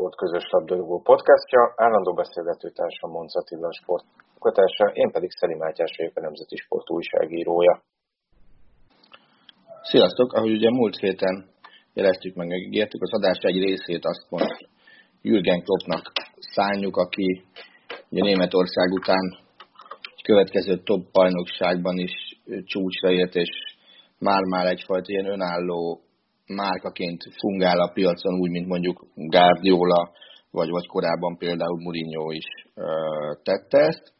[0.00, 6.20] Sport közös labdarúgó podcastja, állandó beszélgetőtársam Monc Attila sportkotársa, én pedig Szeli Mátyás vagyok a
[6.20, 7.82] Nemzeti Sport újságírója.
[9.82, 10.32] Sziasztok!
[10.32, 11.34] Ahogy ugye múlt héten
[11.94, 14.68] jeleztük meg, megígértük, az adás egy részét azt most
[15.22, 16.12] Jürgen Kloppnak
[16.54, 17.44] szálljuk, aki
[18.10, 19.24] ugye Németország után
[20.16, 22.14] egy következő top bajnokságban is
[22.64, 23.50] csúcsra ért, és
[24.18, 26.00] már-már egyfajta ilyen önálló
[26.54, 30.10] márkaként fungál a piacon, úgy, mint mondjuk Guardiola,
[30.50, 32.84] vagy, vagy korábban például Mourinho is ö,
[33.42, 34.12] tette ezt.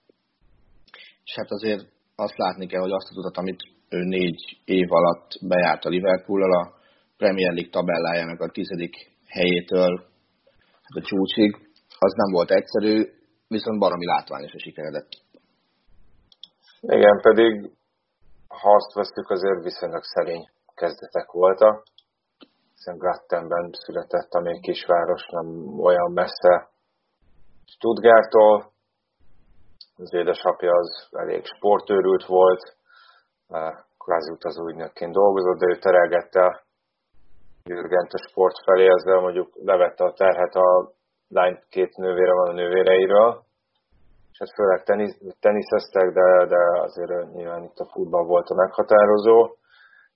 [1.25, 1.85] És hát azért
[2.17, 6.43] azt látni kell, hogy azt az utat, amit ő négy év alatt bejárt a liverpool
[6.43, 6.73] a
[7.17, 8.95] Premier League tabellájának a tizedik
[9.27, 9.93] helyétől
[10.83, 11.53] hát a csúcsig,
[11.99, 12.97] az nem volt egyszerű,
[13.49, 15.09] viszont baromi látványos a sikeredett.
[16.81, 17.71] Igen, pedig
[18.49, 21.83] ha azt vesztük, azért viszonylag szerény kezdetek voltak
[22.81, 26.69] hiszen Glattenben született, ami egy kisváros, nem olyan messze
[27.65, 28.73] Stuttgarttól.
[29.97, 32.63] Az édesapja az elég sportőrült volt,
[33.99, 36.65] kvázi utazó ügynökként dolgozott, de ő terelgette
[37.65, 40.93] Jürgent a sport felé, ezzel mondjuk levette a terhet a
[41.29, 43.43] lány két nővére van a nővéreiről,
[44.31, 49.57] és hát főleg tenisz, teniszeztek, de, de azért nyilván itt a futball volt a meghatározó,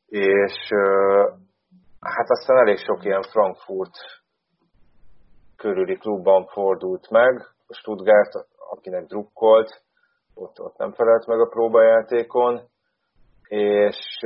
[0.07, 0.71] és
[2.05, 3.95] Hát aztán elég sok ilyen Frankfurt
[5.57, 9.83] körüli klubban fordult meg, a Stuttgart, akinek drukkolt,
[10.35, 12.61] ott, ott nem felelt meg a próbajátékon,
[13.49, 14.21] és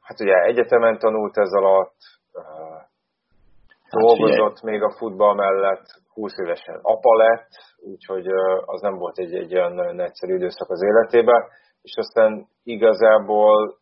[0.00, 1.96] hát ugye egyetemen tanult ez alatt,
[2.32, 4.72] hát dolgozott figyelj.
[4.78, 8.26] még a futball mellett, 20 évesen apa lett, úgyhogy
[8.64, 11.44] az nem volt egy, egy olyan egyszerű időszak az életében,
[11.82, 13.79] és aztán igazából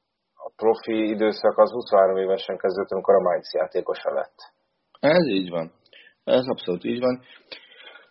[0.63, 4.39] profi időszak az 23 évesen kezdődött, amikor a Mainz játékosa lett.
[5.01, 5.73] Ez így van.
[6.25, 7.21] Ez abszolút így van.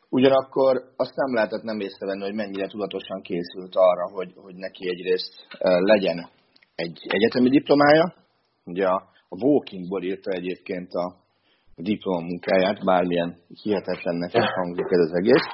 [0.09, 5.34] Ugyanakkor azt nem lehetett nem észrevenni, hogy mennyire tudatosan készült arra, hogy, hogy neki egyrészt
[5.91, 6.30] legyen
[6.75, 8.13] egy egyetemi diplomája.
[8.66, 8.96] Ugye a,
[9.30, 11.06] a Walkingból írta egyébként a,
[11.75, 15.47] a diplomamunkáját, bármilyen hihetetlennek is hangzik ez az egész.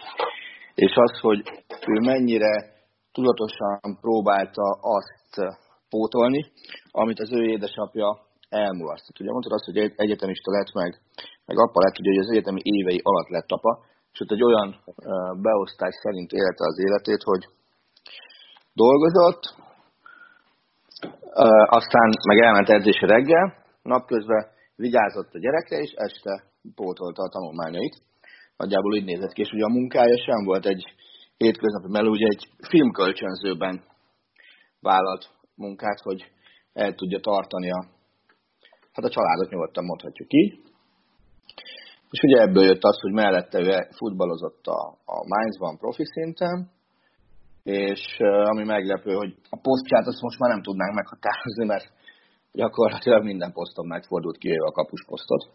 [0.75, 1.41] És az, hogy
[1.87, 2.73] ő mennyire
[3.11, 5.62] tudatosan próbálta azt
[5.93, 6.41] pótolni,
[7.01, 8.07] amit az ő édesapja
[8.49, 9.19] elmulasztott.
[9.19, 10.91] Ugye mondtad azt, hogy egyetemista lett meg,
[11.45, 13.71] meg apa lett, ugye, hogy az egyetemi évei alatt lett apa,
[14.13, 14.69] és ott egy olyan
[15.41, 17.43] beosztás szerint élte az életét, hogy
[18.73, 19.43] dolgozott,
[21.79, 23.47] aztán meg elment edzésre reggel,
[23.81, 26.43] napközben vigyázott a gyerekre, és este
[26.75, 28.01] pótolta a tanulmányait.
[28.57, 30.83] Nagyjából így nézett ki, és ugye a munkája sem volt egy
[31.37, 33.83] hétköznapi meló, ugye egy filmkölcsönzőben
[34.79, 36.31] vállalt munkát, hogy
[36.73, 37.85] el tudja tartani a,
[38.93, 40.61] hát a családot nyugodtan mondhatjuk ki.
[42.09, 46.71] És ugye ebből jött az, hogy mellette ő futballozott a, a Mainzban profi szinten,
[47.63, 51.91] és ami meglepő, hogy a posztját azt most már nem tudnánk meghatározni, mert
[52.51, 55.51] gyakorlatilag minden poszton megfordult ki a kapusposztot.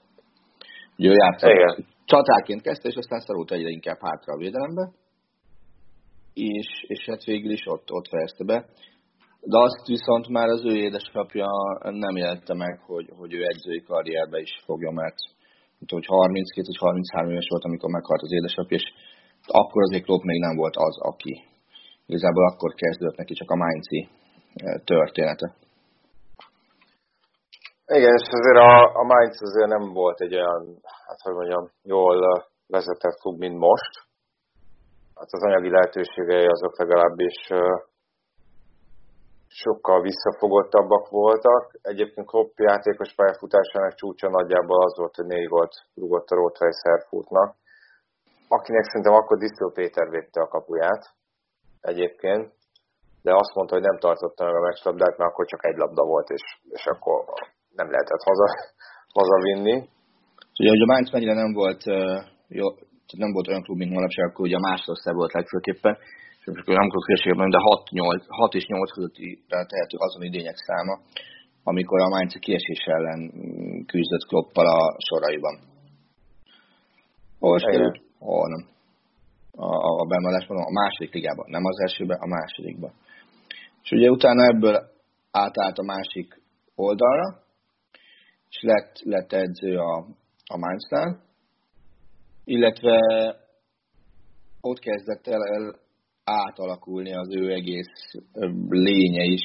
[0.97, 4.91] Ugye ő játszott, csatárként kezdte, és aztán szorult egyre inkább hátra a védelembe,
[6.35, 8.69] és, és hát végül is ott, ott fejezte be
[9.41, 11.47] de azt viszont már az ő édesapja
[11.81, 15.17] nem élte meg, hogy, hogy ő edzői karrierbe is fogja, mert
[15.79, 18.87] mint hogy 32 vagy 33 éves volt, amikor meghalt az édesapja, és
[19.47, 21.33] akkor azért Klopp még nem volt az, aki.
[22.07, 24.01] Igazából akkor kezdődött neki csak a Mainzi
[24.55, 25.55] eh, története.
[27.87, 30.63] Igen, és azért a, a Mainz azért nem volt egy olyan,
[31.07, 33.93] hát hogy mondjam, jól eh, vezetett klub, mint most.
[35.15, 37.59] Hát az anyagi lehetőségei azok legalábbis eh,
[39.49, 41.79] sokkal visszafogottabbak voltak.
[41.83, 47.57] Egyébként Klopp játékos pályafutásának csúcsa nagyjából az volt, hogy négy volt rúgott a Rothweiss Herfurtnak.
[48.49, 51.03] akinek szerintem akkor Disztó Péter védte a kapuját
[51.81, 52.53] egyébként,
[53.23, 56.29] de azt mondta, hogy nem tartotta meg a meccslabdát, mert akkor csak egy labda volt,
[56.29, 57.25] és, és akkor
[57.75, 58.47] nem lehetett haza,
[59.19, 59.77] hazavinni.
[60.61, 61.83] Ugye, hogy a Mainz mennyire nem volt,
[62.49, 62.67] jó,
[63.17, 65.99] nem volt olyan klub, mint manapság, akkor ugye a másodosztály volt legfőképpen,
[66.41, 70.95] és akkor nem hülyeséget de 6, 8, 6 és 8 közötti tehető azon idények száma,
[71.63, 75.57] amikor a Mainz kiesés ellen mm, küzdött Kloppal a soraiban.
[77.39, 78.01] Hol került?
[78.19, 78.67] Hol nem.
[79.53, 82.93] A, a, a bemelásban, a második ligában, nem az elsőben, a másodikban.
[83.83, 84.91] És ugye utána ebből
[85.31, 86.41] átállt a másik
[86.75, 87.43] oldalra,
[88.51, 90.07] és lett, lett edző a,
[90.47, 91.21] a Mainznál,
[92.45, 92.99] illetve
[94.61, 95.75] ott kezdett el, el
[96.29, 98.13] átalakulni az ő egész
[98.69, 99.43] lénye is,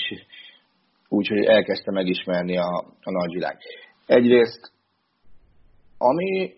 [1.09, 2.69] úgyhogy elkezdte megismerni a,
[3.01, 3.57] a nagyvilág.
[4.05, 4.71] Egyrészt,
[5.97, 6.53] ami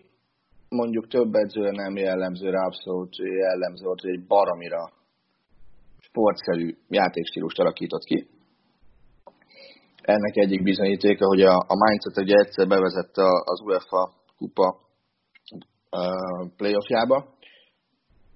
[0.68, 4.92] mondjuk több edzőre nem jellemző, abszolút jellemző volt, hogy egy baromira
[5.98, 8.28] sportszerű játékstílust alakított ki.
[10.02, 14.78] Ennek egyik bizonyítéka, hogy a, a Mindset ugye egyszer bevezette az UEFA kupa
[16.56, 17.35] playoffjába,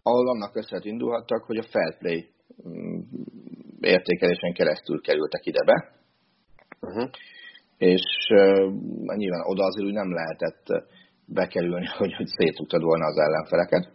[0.03, 3.09] ahol annak összet indulhattak, hogy a fair play um,
[3.81, 5.93] értékelésen keresztül kerültek ide be.
[6.81, 7.11] Uh-huh.
[7.79, 10.67] És uh, nyilván oda azért úgy nem lehetett
[11.27, 13.93] bekerülni, hogy, hogy szétuktad volna az ellenfeleket.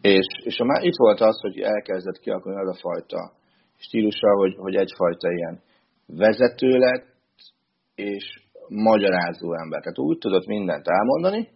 [0.00, 3.32] És, és a, itt volt az, hogy elkezdett kialakulni az a fajta
[3.76, 5.60] stílusa, hogy, hogy egyfajta ilyen
[6.06, 7.06] vezető lett,
[7.94, 9.80] és magyarázó ember.
[9.80, 11.48] Tehát úgy tudott mindent elmondani,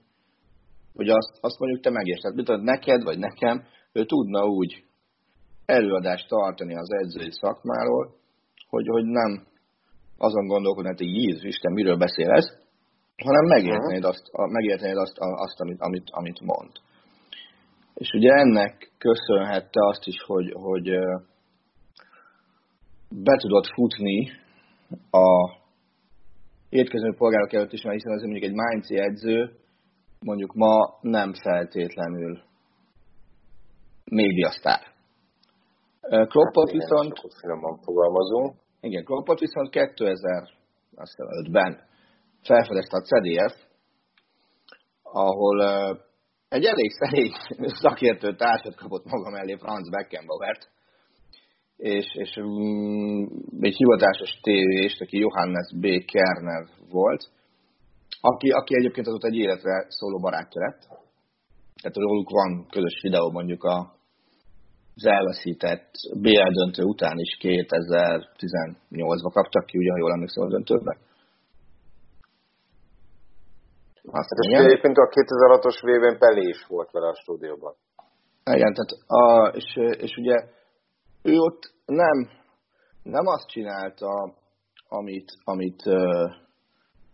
[0.97, 2.35] hogy azt, azt mondjuk te megérted.
[2.35, 4.85] Mit tudod, neked vagy nekem, ő tudna úgy
[5.67, 8.15] előadást tartani az edzői szakmáról,
[8.69, 9.47] hogy, hogy nem
[10.19, 12.47] azon gondolkodni, hogy Jézus Isten, miről beszél ez,
[13.17, 16.71] hanem megértenéd azt, megértenéd azt, azt amit, amit, amit mond.
[17.95, 20.91] És ugye ennek köszönhette azt is, hogy, hogy
[23.09, 24.31] be tudott futni
[25.11, 25.57] a
[26.69, 29.57] étkező polgárok előtt is, mert hiszen azért mondjuk egy Mainzi edző
[30.21, 32.43] mondjuk ma nem feltétlenül
[34.05, 34.81] médiasztár.
[36.01, 37.21] Kloppot hát viszont...
[37.41, 38.55] Finoman fogalmazunk.
[38.81, 41.81] Igen, Kloppot viszont 2005-ben
[42.43, 43.55] felfedezte a CDF,
[45.03, 45.61] ahol
[46.49, 47.33] egy elég szerény
[47.85, 50.69] szakértő társat kapott maga mellé Franz Beckenbauert,
[51.77, 53.29] és, és um,
[53.61, 56.05] egy hivatásos tévést, aki Johannes B.
[56.05, 57.31] Kerner volt,
[58.21, 60.81] aki, aki egyébként azóta egy életre szóló barátja lett.
[61.81, 63.95] Tehát róluk van közös videó mondjuk a,
[64.95, 65.91] az elveszített
[66.21, 70.99] BL döntő után is 2018-ban kaptak ki, ugye, ha jól emlékszem a döntőbe.
[74.11, 77.75] Azt hát és egyébként a 2006-os vb Pelé is volt vele a stúdióban.
[78.45, 80.37] Igen, tehát a, és, és ugye
[81.23, 82.29] ő ott nem,
[83.03, 84.35] nem azt csinálta,
[84.89, 85.83] amit, amit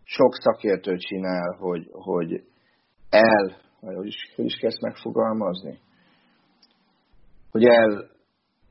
[0.05, 2.45] sok szakértő csinál, hogy, hogy
[3.11, 5.79] el, vagy hogy is, hogy is kezd megfogalmazni,
[7.51, 8.11] hogy el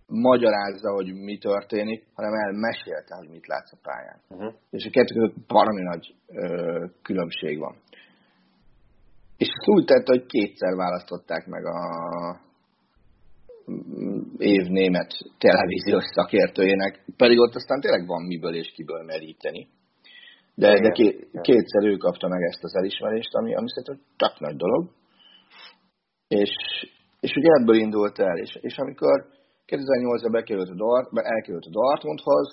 [0.08, 4.22] magyarázza, hogy mi történik, hanem elmesélte, hogy mit látsz a pályán.
[4.30, 4.54] Uh-huh.
[4.70, 7.76] És a kettő között valami nagy ö, különbség van.
[9.38, 11.80] És ezt úgy tette, hogy kétszer választották meg a
[14.38, 19.68] év német televíziós szakértőjének, pedig ott aztán tényleg van miből és kiből meríteni.
[20.62, 21.06] De, de ké,
[21.48, 24.84] kétszer ő kapta meg ezt az elismerést, ami, ami szerintem csak nagy dolog.
[26.28, 26.54] És,
[27.20, 29.26] és ugye ebből indult el, és, és amikor
[29.68, 32.50] 2008-ban bekerült a Dort, elkerült a Dortmundhoz,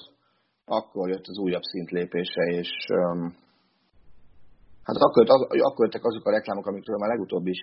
[0.65, 3.21] akkor jött az újabb szintlépése, és um,
[4.89, 7.61] Hát akkor, az, akkor jöttek azok a reklámok, amikről már legutóbb is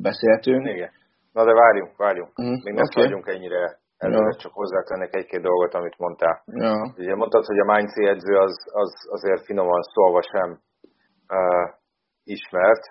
[0.00, 0.68] beszéltünk.
[0.68, 0.90] Igen.
[1.32, 2.42] Na de várjunk, várjunk.
[2.42, 3.34] Mm, Még nem okay.
[3.34, 6.42] ennyire előre, csak hozzátennék egy-két dolgot, amit mondtál.
[6.46, 6.92] Ja.
[6.96, 10.48] Ugye mondtad, hogy a Mainzi edző az, az azért finoman szólva sem
[11.28, 11.68] uh,
[12.24, 12.84] ismert.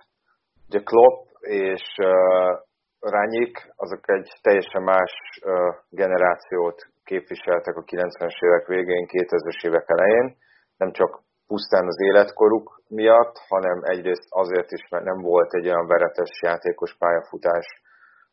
[0.68, 2.52] Ugye Klopp és uh,
[3.00, 5.14] Rányik, azok egy teljesen más
[5.46, 10.36] uh, generációt képviseltek a 90-es évek végén, 2000-es évek elején.
[10.78, 15.88] Nem csak pusztán az életkoruk miatt, hanem egyrészt azért is, mert nem volt egy olyan
[15.88, 17.66] veretes játékos pályafutás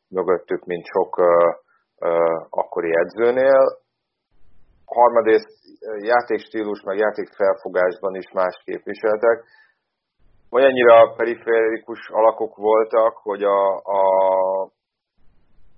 [0.09, 1.27] mögöttük, mint sok uh,
[2.51, 3.63] akkori edzőnél.
[4.85, 5.49] Harmadrészt
[5.99, 9.45] játékstílus, meg játékfelfogásban is más képviseltek.
[10.51, 14.03] Olyannyira periférikus alakok voltak, hogy a, a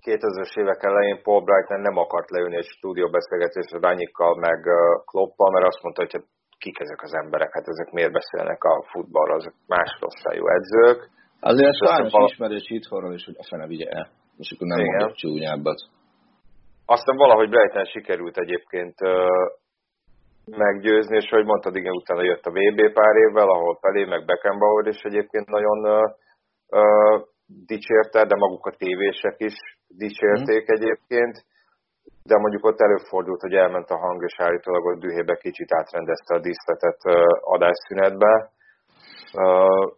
[0.03, 4.59] 2000-es évek elején Paul Brighton nem akart leülni egy stúdióbeszélgetésre Rányikkal meg
[5.05, 6.27] Kloppal, mert azt mondta, hogy hát
[6.59, 11.11] kik ezek az emberek, hát ezek miért beszélnek a futballról, azok másodosztályú edzők,
[11.41, 12.27] Azért sajnos vala...
[12.27, 14.97] ismerős itthonról is, hogy a fene vigye el, és akkor nem Igen.
[14.97, 15.81] mondok csúnyábbat.
[16.95, 18.95] Aztán valahogy Brighton sikerült egyébként
[20.45, 24.87] meggyőzni, és hogy mondtad, igen, utána jött a VB pár évvel, ahol Pelé, meg Beckenbauer
[24.87, 27.21] is egyébként nagyon uh,
[27.67, 29.55] dicsérte, de maguk a tévések is
[29.89, 30.75] dicsérték mm.
[30.75, 31.45] egyébként,
[32.23, 36.41] de mondjuk ott előfordult, hogy elment a hang, és állítólag ott dühébe kicsit átrendezte a
[36.41, 37.01] díszletet
[37.41, 38.51] adásszünetbe.
[39.33, 39.93] Uh,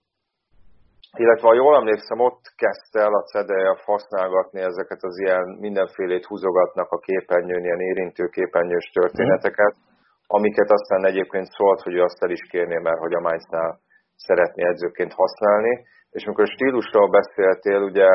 [1.16, 6.90] illetve ha jól emlékszem, ott kezdte el a CDF használgatni ezeket az ilyen mindenfélét húzogatnak
[6.90, 9.90] a képernyőn, ilyen érintő képernyős történeteket, mm
[10.36, 13.80] amiket aztán egyébként szólt, hogy ő azt el is kérné, mert hogy a Mainznál
[14.16, 15.84] szeretné edzőként használni.
[16.10, 18.08] És amikor a stílusról beszéltél, ugye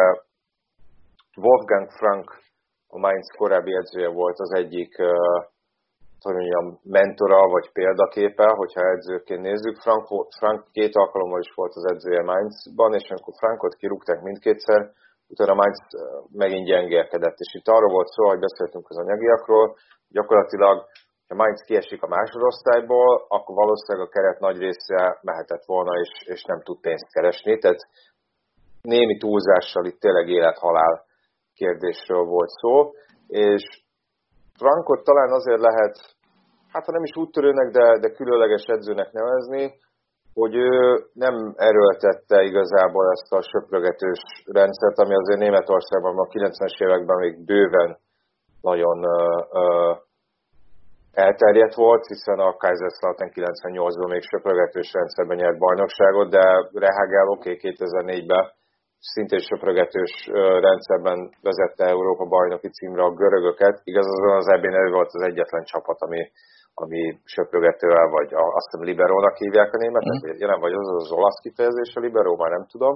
[1.35, 2.27] Wolfgang Frank,
[2.87, 4.95] a Mainz korábbi edzője volt az egyik
[6.23, 9.75] hogy mondjam, mentora vagy példaképe, hogyha edzőként nézzük.
[9.81, 10.05] Frank,
[10.39, 14.91] Frank két alkalommal is volt az edzője Mainzban, és amikor Frankot kirúgták mindkétszer,
[15.27, 15.79] utána Mainz
[16.31, 17.37] megint gyengélkedett.
[17.37, 19.75] És itt arról volt szó, hogy beszéltünk az anyagiakról,
[20.09, 20.85] gyakorlatilag
[21.27, 26.43] ha Mainz kiesik a másodosztályból, akkor valószínűleg a keret nagy része mehetett volna, és, és
[26.43, 27.57] nem tud pénzt keresni.
[27.57, 27.79] Tehát
[28.81, 31.05] némi túlzással itt tényleg élet-halál
[31.53, 32.91] kérdésről volt szó,
[33.27, 33.86] és
[34.57, 35.95] Frankot talán azért lehet,
[36.71, 39.63] hát ha nem is úttörőnek, de, de különleges edzőnek nevezni,
[40.33, 40.69] hogy ő
[41.13, 47.97] nem erőltette igazából ezt a söprögetős rendszert, ami azért Németországban a 90-es években még bőven
[48.61, 49.97] nagyon uh,
[51.11, 57.73] elterjedt volt, hiszen a Kaiserslautern 98-ban még söprögetős rendszerben nyert bajnokságot, de Rehagel oké, okay,
[57.77, 58.51] 2004-ben
[58.99, 60.13] szintén söprögetős
[60.67, 63.81] rendszerben vezette Európa bajnoki címre a görögöket.
[63.83, 66.21] Igaz, azon az ebben ő volt az egyetlen csapat, ami,
[66.73, 70.47] ami söprögetővel, vagy a, azt hiszem liberónak hívják a németet, mm.
[70.51, 72.95] nem, vagy az az olasz kifejezés a liberó, már nem tudom.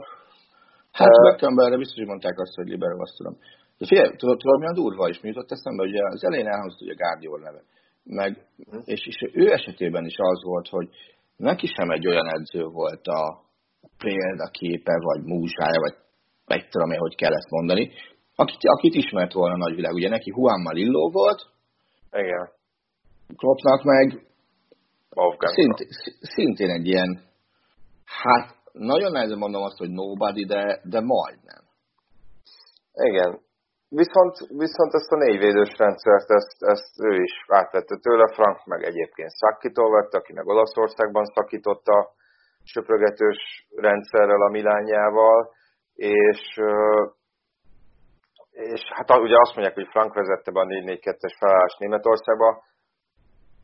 [0.91, 3.36] Hát uh, Beckenbauerre biztos, hogy mondták azt, hogy liberó, azt tudom.
[3.77, 6.96] De figyelj, tudod, tudod, milyen durva is, mi jutott eszembe, hogy az elején elhangzott, hogy
[6.96, 7.62] a Guardiol neve
[8.03, 8.46] meg,
[8.84, 10.89] és, és ő esetében is az volt, hogy
[11.38, 13.41] neki sem egy olyan edző volt a
[14.03, 15.96] példaképe, vagy múzsája, vagy
[16.46, 17.91] meg tudom én, hogy kell ezt mondani,
[18.36, 19.93] akit, akit ismert volna a nagyvilág.
[19.93, 21.41] Ugye neki Juan Marillo volt,
[22.12, 22.50] igen.
[23.36, 24.25] Kloppnak meg
[25.38, 25.88] szintén,
[26.20, 27.22] szintén egy ilyen,
[28.05, 31.63] hát nagyon nehezen mondom azt, hogy nobody, de, de majdnem.
[32.93, 33.39] Igen,
[34.01, 39.29] Viszont, viszont ezt a négyvédős rendszert, ezt, ezt ő is átvette tőle, Frank meg egyébként
[39.29, 42.13] Szakitól vette, aki meg Olaszországban szakította
[42.63, 45.51] söprögetős rendszerrel a Milánjával,
[45.96, 46.60] és,
[48.51, 52.63] és hát ugye azt mondják, hogy Frank vezette be a 4-4-2-es felállást Németországba.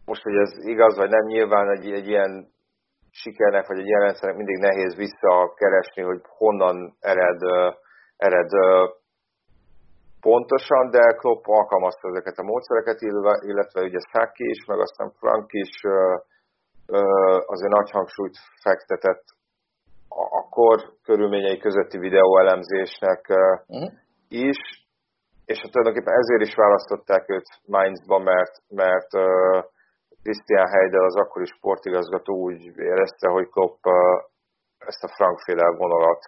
[0.05, 2.47] Most, hogy ez igaz, vagy nem, nyilván egy, egy ilyen
[3.11, 7.41] sikernek, vagy egy ilyen rendszernek mindig nehéz visszakeresni, hogy honnan ered,
[8.17, 8.51] ered
[10.21, 13.01] pontosan, de Klopp alkalmazta ezeket a módszereket,
[13.51, 15.73] illetve ugye Saki is, meg aztán Frank is
[17.45, 19.23] azért nagy hangsúlyt fektetett
[20.41, 23.91] akkor körülményei közötti videóelemzésnek uh-huh.
[24.27, 24.59] is,
[25.45, 29.11] és hát tulajdonképpen ezért is választották őt Mainzba, mert, mert
[30.23, 33.83] Christian Heidel, az akkori sportigazgató úgy érezte, hogy Klopp
[34.77, 36.21] ezt a Frankféle vonalat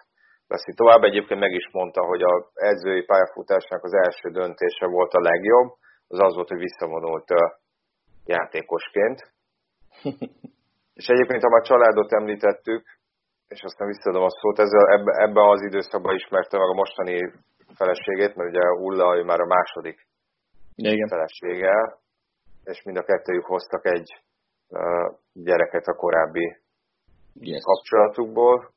[0.48, 1.02] veszi tovább.
[1.02, 5.68] Egyébként meg is mondta, hogy az edzői pályafutásnak az első döntése volt a legjobb,
[6.08, 7.28] az az volt, hogy visszavonult
[8.24, 9.18] játékosként.
[11.00, 12.82] És egyébként, ha már családot említettük,
[13.48, 17.32] és aztán visszadom a szót, ezzel ebbe, ebbe az időszakban ismerte meg a mostani
[17.74, 20.06] feleségét, mert ugye Ulla ő már a második
[20.74, 21.08] Igen.
[21.08, 21.98] felesége,
[22.64, 24.08] és mind a kettőjük hoztak egy
[24.68, 26.56] uh, gyereket a korábbi
[27.34, 27.62] yes.
[27.62, 28.70] kapcsolatukból,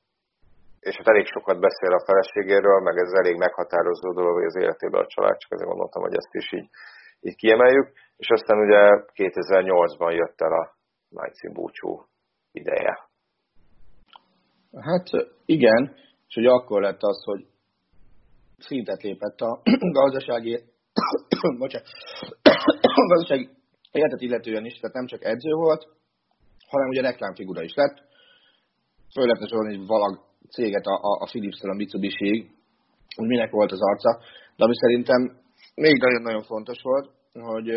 [0.79, 5.01] és hát elég sokat beszél a feleségéről, meg ez elég meghatározó dolog, hogy az életében
[5.01, 6.69] a család, csak azért gondoltam, hogy ezt is így,
[7.19, 7.87] így kiemeljük.
[8.17, 8.81] És aztán ugye
[9.13, 10.75] 2008-ban jött el a
[11.13, 12.05] Májci búcsú
[12.51, 12.93] ideje.
[14.79, 15.07] Hát
[15.45, 15.95] igen,
[16.27, 17.45] és hogy akkor lett az, hogy
[18.57, 19.61] szintet lépett a
[19.99, 20.63] gazdasági,
[21.59, 21.87] bocsánat,
[22.81, 23.49] a gazdasági
[23.91, 25.87] életet illetően is, tehát nem csak edző volt,
[26.67, 27.97] hanem ugye reklámfigura is lett.
[29.13, 32.51] Föl lehetne sorolni egy valag céget, a, a Philips-től a mitsubishi
[33.15, 34.19] hogy minek volt az arca,
[34.55, 35.37] de ami szerintem
[35.75, 37.69] még nagyon-nagyon fontos volt, hogy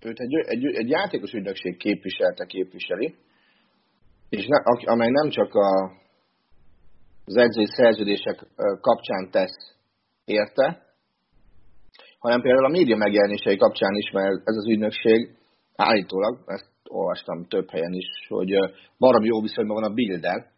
[0.00, 3.14] őt egy, egy, egy játékos ügynökség képviselte, képviseli,
[4.28, 4.58] és ne,
[4.92, 5.70] amely nem csak a,
[7.24, 8.46] az edzői szerződések
[8.80, 9.76] kapcsán tesz
[10.24, 10.86] érte,
[12.18, 15.36] hanem például a média megjelenései kapcsán is, mert ez az ügynökség
[15.76, 18.50] állítólag, ezt olvastam több helyen is, hogy
[18.98, 20.54] baromi jó viszonyban van a Bildel,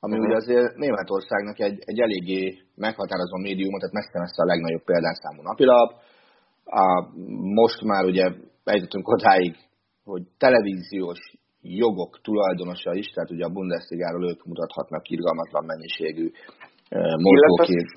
[0.00, 0.26] ami uh-huh.
[0.26, 5.90] ugye azért Németországnak egy, egy eléggé meghatározó médium, tehát messze-messze a legnagyobb példányszámú napilap.
[6.64, 6.86] A,
[7.60, 8.32] most már ugye
[8.68, 9.54] eljutottunk odáig,
[10.04, 11.20] hogy televíziós
[11.60, 16.26] jogok tulajdonosa is, tehát ugye a Bundesligáról ők mutathatnak irgalmatlan mennyiségű
[17.26, 17.88] mozgókép.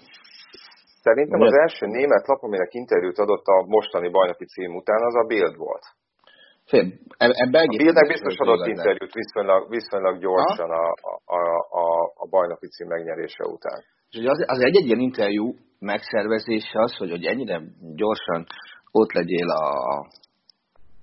[1.05, 5.27] Szerintem az első német lap, aminek interjút adott a mostani bajnoki cím után, az a
[5.27, 5.85] Bild volt.
[6.65, 6.85] Fél,
[7.17, 10.85] ebbe a Bildnek biztos adott interjút viszonylag, viszonylag gyorsan a,
[11.25, 11.41] a,
[11.83, 11.85] a,
[12.23, 13.79] a bajnoki cím megnyerése után.
[14.09, 17.61] És az, az egy, egy ilyen interjú megszervezése az, hogy, hogy ennyire
[17.95, 18.45] gyorsan
[18.91, 19.65] ott legyél a,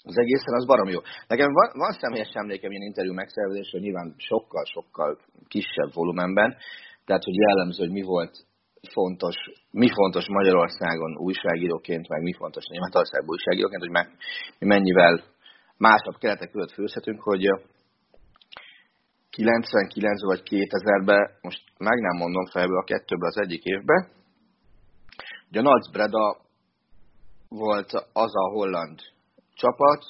[0.08, 1.00] az egészen, az barom jó.
[1.26, 6.56] Nekem van, van személyes emlékem ilyen interjú megszervezésről, nyilván sokkal-sokkal kisebb volumenben,
[7.04, 8.34] tehát hogy jellemző, hogy mi volt
[8.92, 9.36] fontos,
[9.70, 13.96] mi fontos Magyarországon újságíróként, meg mi fontos Németországban újságíróként, hogy
[14.58, 15.22] mi mennyivel
[15.76, 17.44] másabb keretek között főzhetünk, hogy
[19.30, 24.08] 99 vagy 2000-ben, most meg nem mondom felből a kettőből az egyik évben,
[25.50, 26.36] ugye a Nagy Breda
[27.48, 28.98] volt az a holland
[29.58, 30.04] csapat,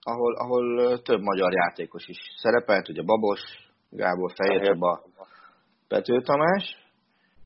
[0.00, 3.40] ahol, ahol több magyar játékos is szerepelt, ugye Babos,
[3.90, 5.04] Gábor Fehér Csaba,
[5.88, 6.64] Pető Tamás,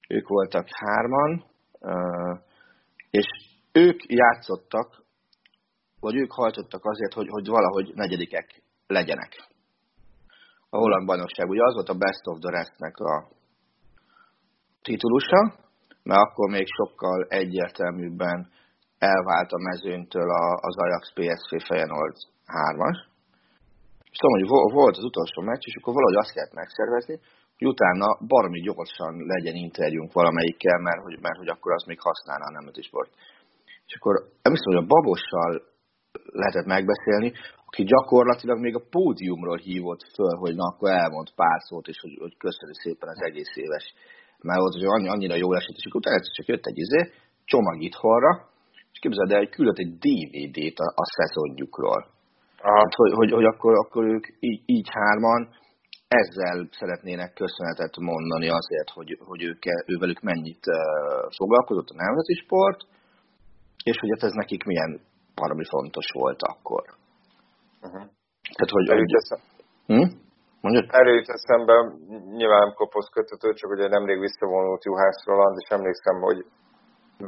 [0.08, 1.44] ők voltak hárman,
[3.10, 3.26] és
[3.72, 5.02] ők játszottak,
[6.00, 9.32] vagy ők hajtottak azért, hogy, hogy valahogy negyedikek legyenek.
[10.70, 13.28] A holland bajnokság ugye az volt a Best of the Rest-nek a
[14.82, 15.54] titulusa,
[16.02, 18.50] mert akkor még sokkal egyértelműbben
[19.12, 20.28] elvált a mezőntől
[20.68, 22.16] az Ajax PSV Feyenoord
[22.62, 22.98] 3-as.
[24.12, 27.16] És tudom, hogy volt az utolsó meccs, és akkor valahogy azt kellett megszervezni,
[27.58, 32.46] hogy utána baromi gyorsan legyen interjúnk valamelyikkel, mert hogy, mert hogy akkor az még használná
[32.48, 33.10] a nemzeti sport.
[33.86, 35.52] És akkor emlékszem, hogy a Babossal
[36.40, 37.32] lehetett megbeszélni,
[37.66, 42.16] aki gyakorlatilag még a pódiumról hívott föl, hogy na akkor elmond pár szót, és hogy,
[42.20, 43.94] hogy köszönjük szépen az egész éves.
[44.38, 47.00] Mert volt, hogy annyi, annyira jól esett, és akkor utána csak jött egy izé,
[47.44, 48.32] csomag itthonra,
[48.94, 52.00] és képzeld el, hogy küldött egy DVD-t a, a szezonjukról.
[52.68, 55.42] Hát, hogy, hogy, hogy akkor, akkor ők így, így hárman
[56.08, 60.76] ezzel szeretnének köszönetet mondani azért, hogy, hogy ők, ővelük mennyit uh,
[61.38, 62.80] foglalkozott a nemzeti sport,
[63.90, 65.00] és hogy hát ez nekik milyen
[65.34, 66.84] valami fontos volt akkor.
[67.86, 68.04] Uh-huh.
[68.56, 68.88] Tehát, hogy...
[68.88, 69.12] Erőt
[69.86, 70.08] hm?
[70.60, 70.86] Mondjad?
[70.88, 71.74] Erőt eszembe,
[72.38, 76.38] nyilván nem kopott kötötő, csak ugye nemrég visszavonult Juhász Roland, és emlékszem, hogy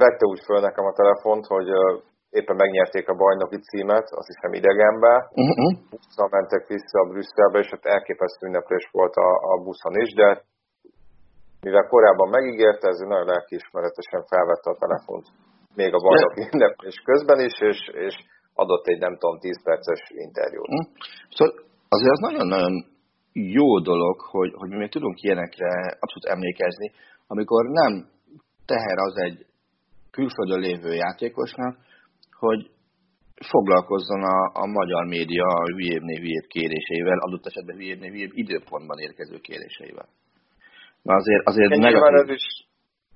[0.05, 1.69] vette úgy föl nekem a telefont, hogy
[2.39, 5.73] éppen megnyerték a bajnoki címet, azt hiszem idegenbe, uh-huh.
[5.91, 10.29] busszal mentek vissza a Brüsszelbe, és ott elképesztő ünneplés volt a, a buszon is, de
[11.61, 15.27] mivel korábban megígérte, ezért nagyon lelkiismeretesen felvette a telefont
[15.81, 18.15] még a bajnoki ünneplés közben is, és, és
[18.55, 20.69] adott egy nem tudom 10 perces interjút.
[20.69, 20.87] Uh-huh.
[21.37, 21.55] Szóval
[21.89, 22.75] azért az nagyon-nagyon
[23.33, 25.71] jó dolog, hogy, hogy mi még tudunk ilyenekre
[26.03, 26.93] abszolút emlékezni,
[27.27, 27.93] amikor nem
[28.67, 29.47] teher az egy
[30.17, 31.75] külföldön lévő játékosnak,
[32.43, 32.61] hogy
[33.53, 39.37] foglalkozzon a, a magyar média a hülyébbnél hülyébb kéréseivel, adott esetben hülyébbnél hülyébb időpontban érkező
[39.39, 40.09] kéréseivel.
[41.03, 42.19] Na azért, azért Én negatív...
[42.23, 42.47] ez is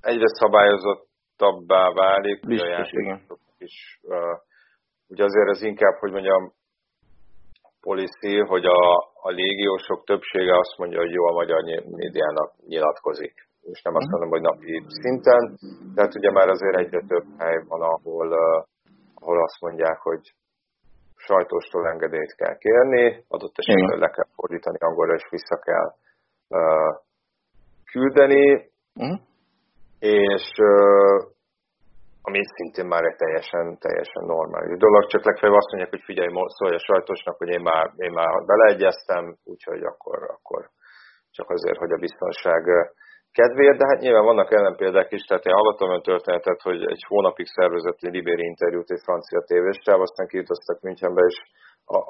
[0.01, 2.47] egyre szabályozottabbá válik.
[2.47, 3.21] Biztos, igen.
[3.59, 4.37] Is, uh,
[5.09, 6.53] ugye azért ez inkább, hogy mondjam,
[7.81, 8.83] policy, hogy a,
[9.23, 13.35] a légiósok többsége azt mondja, hogy jó a magyar médiának nyilatkozik.
[13.63, 14.13] És nem azt mhm.
[14.13, 15.59] mondom, hogy napi szinten,
[15.95, 18.29] de hát ugye már azért egyre több hely van, ahol
[19.21, 20.35] ahol azt mondják, hogy
[21.17, 25.89] sajtóstól engedélyt kell kérni, adott esetben le kell fordítani angolra, és vissza kell
[26.49, 26.95] uh,
[27.85, 29.21] küldeni, uh-huh.
[29.99, 31.19] és uh,
[32.23, 36.75] ami szintén már egy teljesen, teljesen normális dolog, csak legfeljebb azt mondják, hogy figyelj, szólj
[36.75, 40.71] a sajtósnak, hogy én már, én már beleegyeztem, úgyhogy akkor, akkor
[41.31, 42.63] csak azért, hogy a biztonság
[43.33, 47.47] kedvéért, de hát nyilván vannak ellenpéldák is, tehát én hallottam olyan történetet, hogy egy hónapig
[47.47, 51.37] szervezett egy libéri interjút egy francia tévéstáv, aztán kiutaztak Münchenbe, és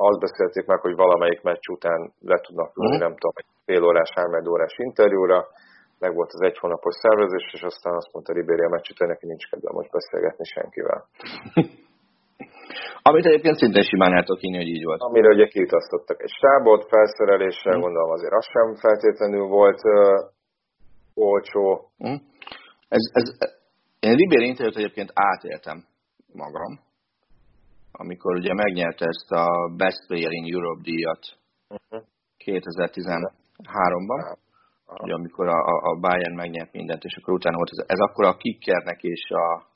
[0.09, 3.06] azt beszélték meg, hogy valamelyik meccs után le tudnak ülni, uh-huh.
[3.06, 5.46] nem tudom, egy fél órás, három órás interjúra,
[5.98, 9.26] meg volt az egy hónapos szervezés, és aztán azt mondta Ribéri a meccs után, neki
[9.26, 11.00] nincs kedve most beszélgetni senkivel.
[13.09, 15.00] Amit egyébként szinte simán el tudok hogy így volt.
[15.00, 17.80] Amire ugye kiutasztottak egy stábot, felszereléssel, hmm.
[17.80, 19.80] gondolom azért az sem feltétlenül volt
[21.20, 21.90] olcsó.
[21.98, 22.16] Hm?
[22.88, 23.28] Ez, ez,
[24.00, 25.85] én Ribery interjút egyébként átéltem
[26.33, 26.80] magam,
[27.92, 31.22] amikor ugye megnyerte ezt a Best Player in Europe díjat
[31.68, 32.09] uh-huh.
[32.44, 35.02] 2013-ban, uh-huh.
[35.02, 38.37] ugye amikor a, a Bayern megnyert mindent, és akkor utána volt ez, ez akkor a
[38.37, 39.66] kickernek és a,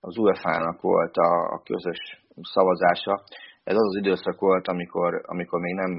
[0.00, 3.22] az UEFA-nak volt a, a közös szavazása.
[3.64, 5.92] Ez az az időszak volt, amikor, amikor még nem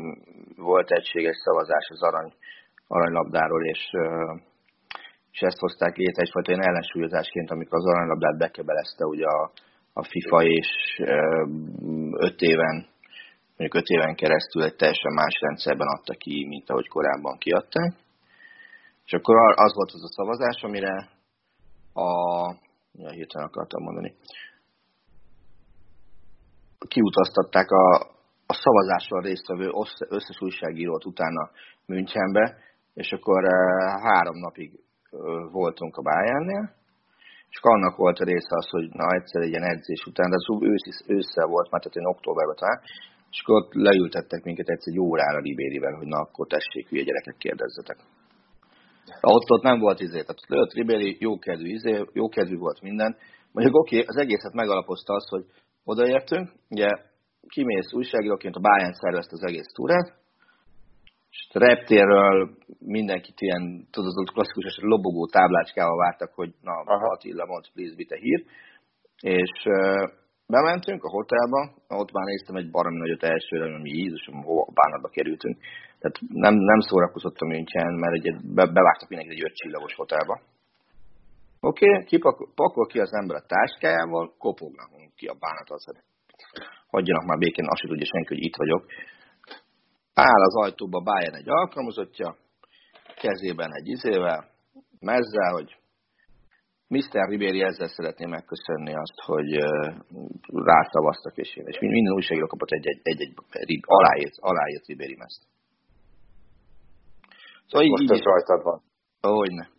[0.56, 2.34] volt egységes szavazás az arany
[2.88, 3.90] aranylabdáról, és,
[5.32, 9.52] és ezt hozták ét egyfajta ilyen ellensúlyozásként, amikor az aranylabdát bekebelezte ugye a,
[9.94, 10.68] a FIFA, és
[12.18, 12.90] öt éven
[13.62, 17.94] mondjuk öt éven keresztül egy teljesen más rendszerben adta ki, mint ahogy korábban kiadták.
[19.06, 21.10] És akkor az volt az a szavazás, amire
[21.94, 22.10] a...
[22.94, 24.16] Ja, hirtelen akartam mondani.
[26.88, 27.98] Kiutaztatták a,
[28.46, 29.72] a szavazással résztvevő
[30.10, 31.50] összes újságírót utána
[31.86, 32.58] Münchenbe,
[32.94, 33.44] és akkor
[34.02, 34.80] három napig
[35.52, 36.76] voltunk a Bayernnél,
[37.50, 40.62] és annak volt a része az, hogy na egyszer egy ilyen edzés után, de az
[40.62, 42.80] ősz, ősszel volt, már tehát én októberben talán,
[43.32, 47.38] és akkor ott leültettek minket egyszer egy órára Ribérivel, hogy na akkor tessék, hülye gyerekek
[47.38, 47.98] kérdezzetek.
[49.22, 53.18] Ott, ott nem volt izé, tehát lőtt Ribéri, jókedvű, izé, jókedvű volt minden.
[53.52, 55.46] Mondjuk oké, okay, az egészet megalapozta az, hogy
[55.84, 56.90] odaértünk, ugye
[57.48, 60.21] kimész újságíróként, a Bayern szervezte az egész túrát,
[61.32, 67.06] és reptérről mindenkit ilyen, tudod, az klasszikus lobogó táblácskával vártak, hogy na, Aha.
[67.06, 68.44] Attila, mondd, please, bitte hír.
[69.22, 69.52] És
[70.56, 75.58] Bementünk a hotelba, ott már néztem egy baromi nagyot elsőre, hogy Jézusom, hova bánatba kerültünk.
[76.00, 80.36] Tehát nem, nem szórakozott a München, mert egy, be, bevágtak mindenki egy öt csillagos hotelba.
[81.60, 86.00] Oké, okay, kipakol ki az ember a táskájával, kopognak ki a bánat az, hogy
[86.88, 88.84] hagyjanak már békén, azt tudja senki, hogy itt vagyok.
[90.30, 92.36] Áll az ajtóba Bayern egy alkalmazottja,
[93.16, 94.50] kezében egy izével,
[95.00, 95.76] mezzel, hogy
[96.88, 97.30] Mr.
[97.30, 99.50] Ribéry ezzel szeretném megköszönni azt, hogy
[100.48, 101.66] rátavasztak és én.
[101.68, 105.42] És minden újságíró kapott egy, egy, egy, egy, aláírt, aláírt Ribéry mezt.
[107.68, 108.82] Szóval Most így, ez rajtad van.
[109.22, 109.70] Hogyne.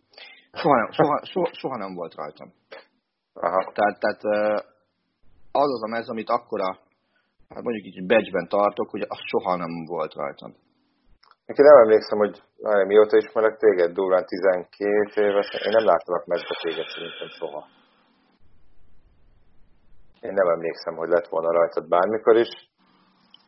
[0.51, 2.53] Soha, nem, soha, soha, soha nem volt rajtam.
[3.33, 3.71] Aha.
[3.73, 4.21] Tehát, tehát
[5.51, 6.79] az az a mez, amit akkora,
[7.53, 10.51] hát mondjuk így becsben tartok, hogy az soha nem volt rajtam.
[11.45, 16.55] Neki nem emlékszem, hogy várj, mióta ismerek téged, durván 12 éves, én nem láttalak meccsbe
[16.61, 17.67] téged szerintem soha.
[20.21, 22.51] Én nem emlékszem, hogy lett volna rajtad bármikor is.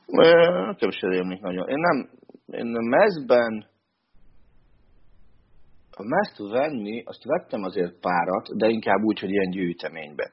[0.05, 1.67] Nekem sem rémlik nagyon.
[1.67, 2.09] Én nem,
[2.45, 3.67] én a mezben
[5.97, 10.31] a mezt venni, azt vettem azért párat, de inkább úgy, hogy ilyen gyűjteménybe.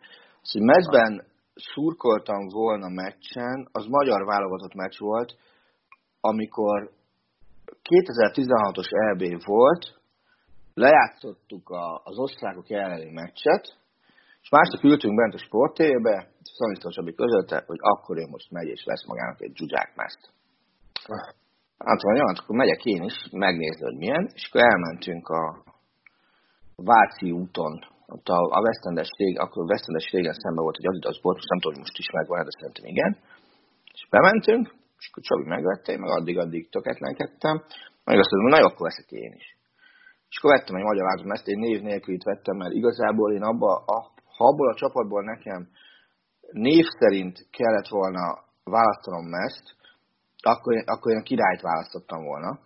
[0.53, 1.25] Hogy mezben
[1.55, 5.37] szurkoltam volna meccsen, az magyar válogatott meccs volt,
[6.21, 6.91] amikor
[7.67, 10.01] 2016-os EB volt,
[10.75, 13.81] lejátszottuk a, az osztrákok elleni meccset,
[14.43, 18.85] és másnap ültünk bent a sportébe, Szanisztó Csabi közölte, hogy akkor én most megy és
[18.85, 20.33] lesz magának egy dzsuzsákmászt.
[21.79, 25.63] Hát mondja, hát akkor megyek én is, megnézni, hogy milyen, és akkor elmentünk a
[26.77, 31.37] Váci úton, ott a, a Westendes rég, akkor Westendes régen szemben volt egy Adidas bolt,
[31.37, 33.13] most nem tudom, hogy most is megvan, de szerintem igen.
[33.97, 34.65] És bementünk,
[35.01, 37.57] és akkor Csabi megvette, én meg addig-addig töketlenkedtem,
[38.07, 39.47] meg azt mondom, na jó, akkor veszek én is.
[40.31, 43.45] És akkor vettem egy magyar változat, ezt én név nélkül itt vettem, mert igazából én
[43.53, 43.99] abba, a,
[44.37, 45.61] ha abból a csapatból nekem
[46.69, 48.25] név szerint kellett volna
[48.65, 49.67] választanom ezt,
[50.43, 52.59] akkor, akkor én a királyt választottam volna.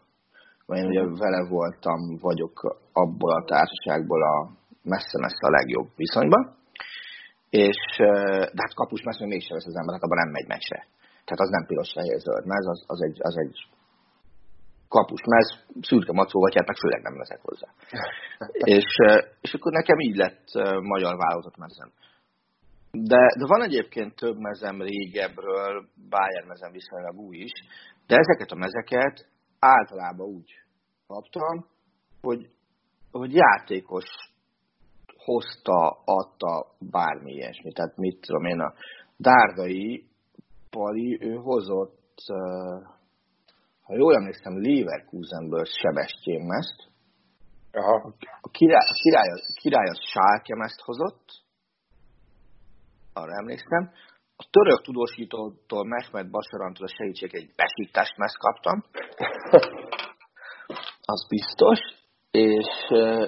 [0.67, 2.55] Mert én ugye vele voltam, vagyok
[2.93, 4.51] abból a társaságból a
[4.95, 6.43] messze-messze a legjobb viszonyban.
[7.51, 7.81] És,
[8.57, 10.81] de hát kapus messze mégsem vesz az ember, hát abban nem megy meccsre.
[11.25, 13.57] Tehát az nem piros fehér zöld mez, az, az, egy, az egy
[14.89, 15.49] kapus mez,
[15.81, 17.69] szürke macó, vagy hát meg főleg nem vezek hozzá.
[18.77, 18.89] és,
[19.41, 20.47] és akkor nekem így lett
[20.93, 21.91] magyar válogatott mezem.
[22.91, 27.53] De, de van egyébként több mezem régebről, Bayern mezem viszonylag új is,
[28.07, 30.51] de ezeket a mezeket általában úgy
[31.07, 31.67] kaptam,
[32.21, 32.49] hogy,
[33.11, 34.05] hogy játékos
[35.27, 37.73] hozta, adta bármi ilyesmi.
[37.73, 38.73] Tehát mit tudom én, a
[39.17, 40.09] Dárdai
[40.71, 42.23] Pali, ő hozott,
[43.83, 46.79] ha jól emlékszem, Leverkusenből Sebestyén mezt.
[47.73, 48.15] Aha.
[48.41, 51.25] A király, a király, a király az Sálke mezt hozott,
[53.13, 53.93] arra emlékszem.
[54.37, 58.85] A török tudósítótól Mehmet Basarantól a segítség egy besítást mezt kaptam.
[61.13, 61.79] az biztos
[62.37, 62.71] és,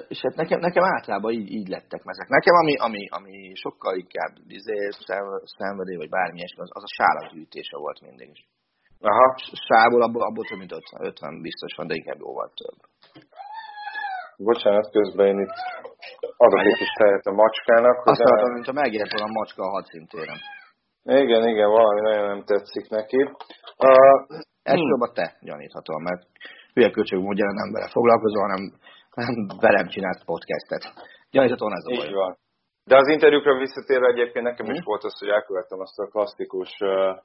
[0.07, 2.27] és hát nekem, nekem általában így, így lettek mezek.
[2.27, 4.77] Nekem ami, ami, ami sokkal inkább izé,
[5.57, 8.41] szenvedély, vagy bármi ilyesmi, az, az a sálagyűjtése volt mindig is.
[9.01, 9.35] Aha.
[9.67, 12.77] Sából abból, abból több mint 50, 50 biztos van, de inkább jóval több.
[14.37, 15.57] Bocsánat, közben én itt
[16.37, 17.97] adok egy kis tejet a macskának.
[18.05, 18.25] Azt de...
[18.27, 20.39] mondtam, mintha megért volna a macska a hadszintéren.
[21.03, 23.21] Igen, igen, valami nagyon nem tetszik neki.
[23.87, 24.17] Uh,
[24.63, 26.21] Elsősorban te gyaníthatóan, mert
[26.73, 28.63] hülye köcsög módjára nem vele foglalkozol, hanem
[29.65, 30.83] velem csinált podcastet.
[31.31, 32.13] Gyaníthatóan ez a baj.
[32.13, 32.37] van.
[32.83, 34.75] De az interjúkra visszatérve egyébként nekem hmm.
[34.75, 34.85] is hm?
[34.85, 37.17] volt az, hogy elkövettem azt a klasszikus uh,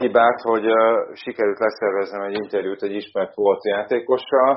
[0.00, 4.52] hibát, hogy uh, sikerült leszerveznem egy interjút egy ismert volt játékossal,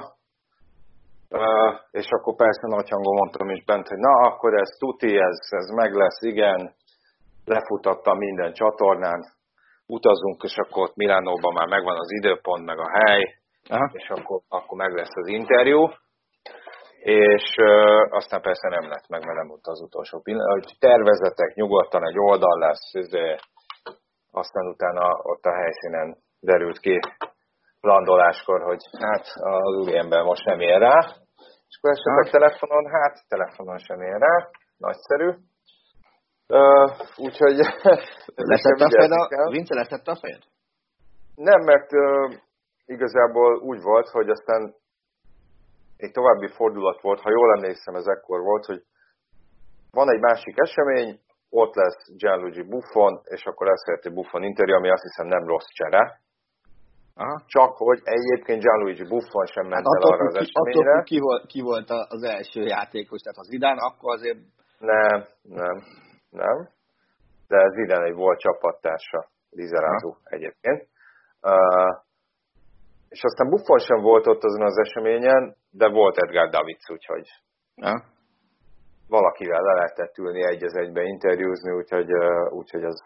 [1.29, 5.37] uh, és akkor persze nagy hangon mondtam is bent, hogy na, akkor ez tuti, ez,
[5.49, 6.73] ez meg lesz, igen,
[7.45, 9.21] lefutattam minden csatornán,
[9.87, 13.23] utazunk, és akkor ott Milánóban már megvan az időpont, meg a hely,
[13.69, 13.89] Aha.
[13.93, 15.89] és akkor, akkor meg lesz az interjú.
[16.99, 20.63] És uh, aztán persze nem lett meg, mert nem volt az utolsó pillanat.
[20.63, 23.39] Hogy tervezetek, nyugodtan egy oldal lesz, de
[24.31, 26.99] aztán utána ott a helyszínen derült ki
[27.79, 30.97] landoláskor, hogy hát az úriember most nem ér rá,
[31.67, 35.29] és akkor esetleg telefonon, hát telefonon sem ér rá, nagyszerű.
[36.47, 37.57] Uh, úgyhogy...
[38.51, 39.49] Leszett a fejed a...
[39.49, 40.41] Vince leszett a fejed?
[41.35, 42.33] Nem, mert uh,
[42.85, 44.75] igazából úgy volt, hogy aztán
[45.97, 48.83] egy további fordulat volt, ha jól emlékszem, ez ekkor volt, hogy
[49.91, 51.19] van egy másik esemény,
[51.49, 55.69] ott lesz Gianluigi Buffon, és akkor lesz egy Buffon interjú, ami azt hiszem nem rossz
[55.73, 56.19] csere.
[57.15, 57.41] Aha.
[57.45, 60.91] Csak hogy egyébként Gianluigi Buffon sem ment hát el arra az eseményre.
[60.91, 64.37] Attól ki, volt, ki volt az első játékos, tehát az Zidane, akkor azért...
[64.79, 65.83] Nem, nem,
[66.29, 66.69] nem.
[67.47, 70.87] De Zidane egy volt csapattársa, Lizarazu egyébként.
[71.41, 72.04] Uh,
[73.15, 77.27] és aztán Buffon sem volt ott azon az eseményen, de volt Edgar Davids, úgyhogy
[77.75, 77.93] ja.
[79.07, 82.11] valakivel le lehetett ülni egy az egybe interjúzni, úgyhogy,
[82.49, 82.99] úgyhogy az,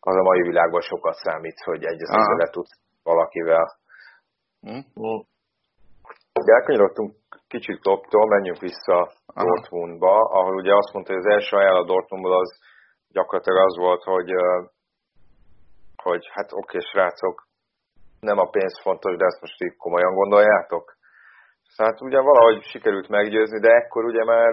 [0.00, 3.66] az a mai világban sokat számít, hogy egy az egybe le tudsz valakivel.
[4.60, 4.82] Hm?
[6.46, 7.14] De elkanyarodtunk
[7.48, 9.44] kicsit Klopptól, menjünk vissza Aha.
[9.44, 12.58] Dortmundba, ahol ugye azt mondta, hogy az első ajánlat Dortmundból az
[13.08, 14.30] gyakorlatilag az volt, hogy,
[16.02, 17.47] hogy hát oké, okay, srácok,
[18.20, 20.96] nem a pénz fontos, de ezt most így komolyan gondoljátok?
[21.76, 24.52] Hát ugye valahogy sikerült meggyőzni, de ekkor ugye már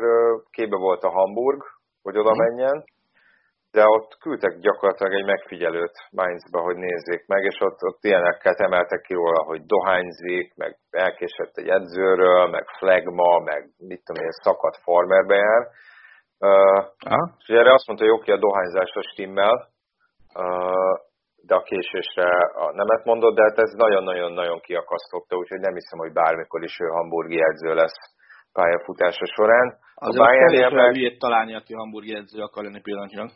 [0.52, 1.62] képbe volt a Hamburg,
[2.02, 2.40] hogy oda mhm.
[2.40, 2.84] menjen,
[3.72, 9.02] de ott küldtek gyakorlatilag egy megfigyelőt Mainzba, hogy nézzék meg, és ott, ott ilyeneket emeltek
[9.02, 14.78] ki róla, hogy dohányzik, meg elkésett egy edzőről, meg flagma, meg mit tudom én, szakadt
[14.84, 15.68] farmerbe jár.
[16.40, 16.86] Uh,
[17.38, 19.70] és erre azt mondta, hogy oké, a dohányzás a stimmel,
[20.34, 20.98] uh,
[21.48, 22.28] de a késésre
[22.64, 26.86] a nemet mondott, de hát ez nagyon-nagyon-nagyon kiakasztotta, úgyhogy nem hiszem, hogy bármikor is ő
[26.86, 28.00] hamburgi edző lesz
[28.54, 29.78] pályafutása során.
[29.96, 30.94] Az a Bayernnél meg...
[30.94, 33.30] hülyét találni, aki hamburgi edző akar lenni pillanatnyilag.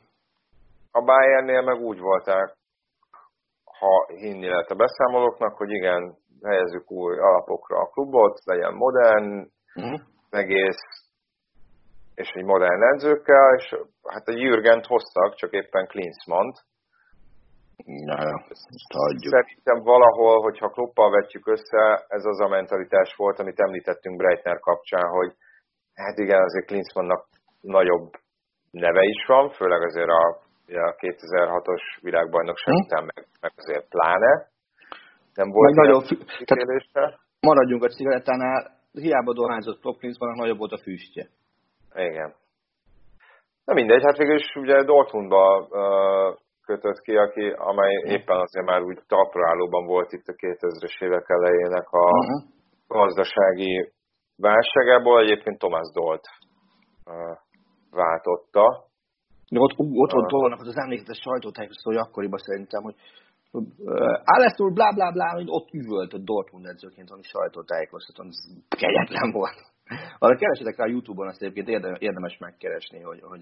[0.91, 2.57] A Bayernnél meg úgy voltak,
[3.79, 9.99] ha hinni lehet a beszámolóknak, hogy igen, helyezzük új alapokra a klubot, legyen modern, uh-huh.
[10.29, 10.83] egész,
[12.15, 13.75] és egy modern edzőkkel, és
[14.07, 16.55] hát a Jürgent hoztak, csak éppen Klinsmant,
[17.85, 18.15] Na,
[18.93, 19.33] hagyjuk.
[19.33, 25.07] Szerintem valahol, hogyha kloppal vetjük össze, ez az a mentalitás volt, amit említettünk Breitner kapcsán,
[25.09, 25.31] hogy
[25.93, 27.25] hát igen, azért Klinsmannnak
[27.61, 28.11] nagyobb
[28.71, 30.25] neve is van, főleg azért a,
[30.67, 32.81] a 2006-os világbajnokság hm?
[32.81, 34.47] után meg, meg azért pláne.
[35.33, 36.03] Nem volt meg nagyobb,
[36.45, 41.27] tehát maradjunk a cigarettánál, hiába dohányzott Klopp Klinsmannnak nagyobb volt a füstje.
[41.93, 42.33] Igen.
[43.65, 46.37] Na mindegy, hát végül is ugye Dortmundba uh,
[46.69, 51.87] kötött ki, aki, amely éppen azért már úgy talpraállóban volt itt a 2000-es évek elejének
[51.89, 52.41] a uh-huh.
[52.87, 53.91] gazdasági
[54.35, 55.21] válságából.
[55.21, 56.25] Egyébként Thomas Dolt
[57.05, 57.37] uh,
[57.91, 58.65] váltotta.
[59.65, 62.95] Ott, ott volt Dolnak az, emlékezetes sajtótájékoztató, hogy akkoriban szerintem, hogy
[63.51, 63.63] uh,
[64.23, 68.39] Alessur blá blá blá, hogy ott üvölt a Dortmund edzőként, ami sajtótájékoztatón, ez
[68.81, 69.59] kegyetlen volt.
[70.19, 71.67] Arra keresetek rá a Youtube-on, azt egyébként
[72.07, 73.41] érdemes megkeresni, hogy, hogy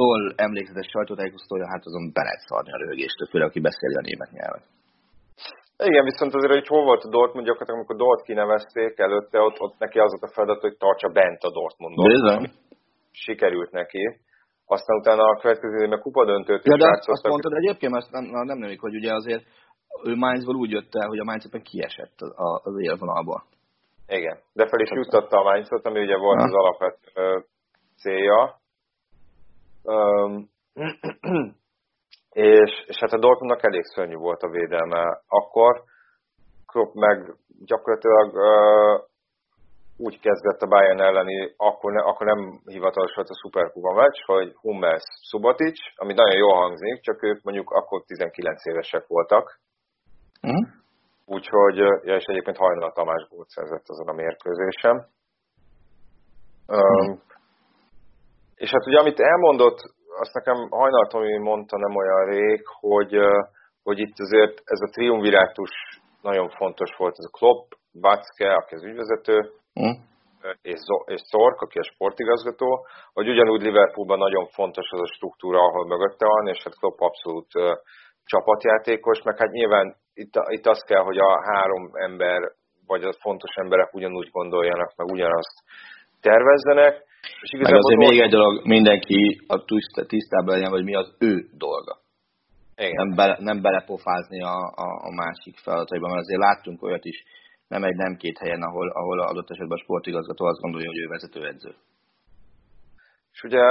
[0.00, 4.30] Dol emlékezetes sajtótájékoztatója, hát azon be lehet szarni a röhögéstől, főleg aki beszéli a német
[4.30, 4.64] nyelvet.
[5.90, 9.78] Igen, viszont azért, hogy hol volt a Dortmund, gyakorlatilag amikor Dort kinevezték előtte, ott, ott
[9.78, 12.06] neki az volt a feladat, hogy tartsa bent a Dortmundot.
[12.06, 12.50] Bizony.
[13.10, 14.04] Sikerült neki.
[14.66, 18.24] Aztán utána a következő évben kupadöntőt ja, is de azt, azt mondtad egyébként, azt nem,
[18.24, 19.44] nem nem hogy ugye azért
[20.04, 22.20] ő Mainzból úgy jött el, hogy a Mainz éppen kiesett
[22.62, 23.44] az élvonalból.
[24.08, 27.44] Igen, de fel is juttatta a Mainzot, ami ugye volt az alapvető
[27.96, 28.60] célja.
[29.82, 30.50] Um,
[32.30, 35.82] és, és hát a Dortmundnak elég szörnyű volt a védelme akkor.
[36.66, 39.06] Klopp meg gyakorlatilag uh,
[39.96, 44.54] úgy kezdett a Bayern elleni, akkor, ne, akkor nem hivatalos volt a Superkupa meccs, hogy
[44.60, 49.60] Hummels, Subotic, ami nagyon jól hangzik, csak ők mondjuk akkor 19 évesek voltak.
[50.46, 50.84] Mm.
[51.26, 54.96] Úgyhogy, ja, és egyébként Hajnal Tamás gólt szerzett azon a mérkőzésem.
[56.66, 57.22] Um,
[58.54, 59.78] és hát ugye, amit elmondott,
[60.18, 63.14] azt nekem Hajnal Tomi mondta nem olyan rég, hogy,
[63.82, 65.70] hogy itt azért ez a triumvirátus
[66.22, 67.14] nagyon fontos volt.
[67.18, 69.36] Ez a Klopp, Watzke, aki az ügyvezető,
[69.80, 69.96] mm.
[70.62, 75.86] és, és Zork, aki a sportigazgató, hogy ugyanúgy Liverpoolban nagyon fontos az a struktúra, ahol
[75.86, 77.50] mögötte van, és hát Klopp abszolút
[78.24, 82.40] csapatjátékos, meg hát nyilván itt, itt az kell, hogy a három ember,
[82.86, 85.56] vagy a fontos emberek ugyanúgy gondoljanak, meg ugyanazt
[86.20, 86.94] tervezzenek.
[87.42, 89.64] És igazából meg azért még egy dolog, mindenki a
[90.06, 91.94] tisztában legyen, hogy mi az ő dolga.
[92.76, 92.94] Igen.
[92.94, 97.24] Nem, bele, nem belepofázni a, a, a másik feladataiban, mert azért láttunk olyat is,
[97.68, 101.06] nem egy, nem két helyen, ahol, ahol adott esetben a sportigazgató azt gondolja, hogy ő
[101.08, 101.74] vezetőedző.
[103.32, 103.62] És ugye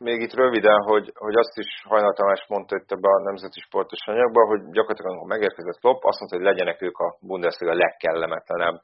[0.00, 4.06] még itt röviden, hogy, hogy azt is Hajnal Tamás mondta itt ebbe a nemzeti sportos
[4.06, 8.78] anyagban, hogy gyakorlatilag, ha megérkezett Klopp, azt mondta, hogy legyenek ők a Bundesliga legkellemetlenebb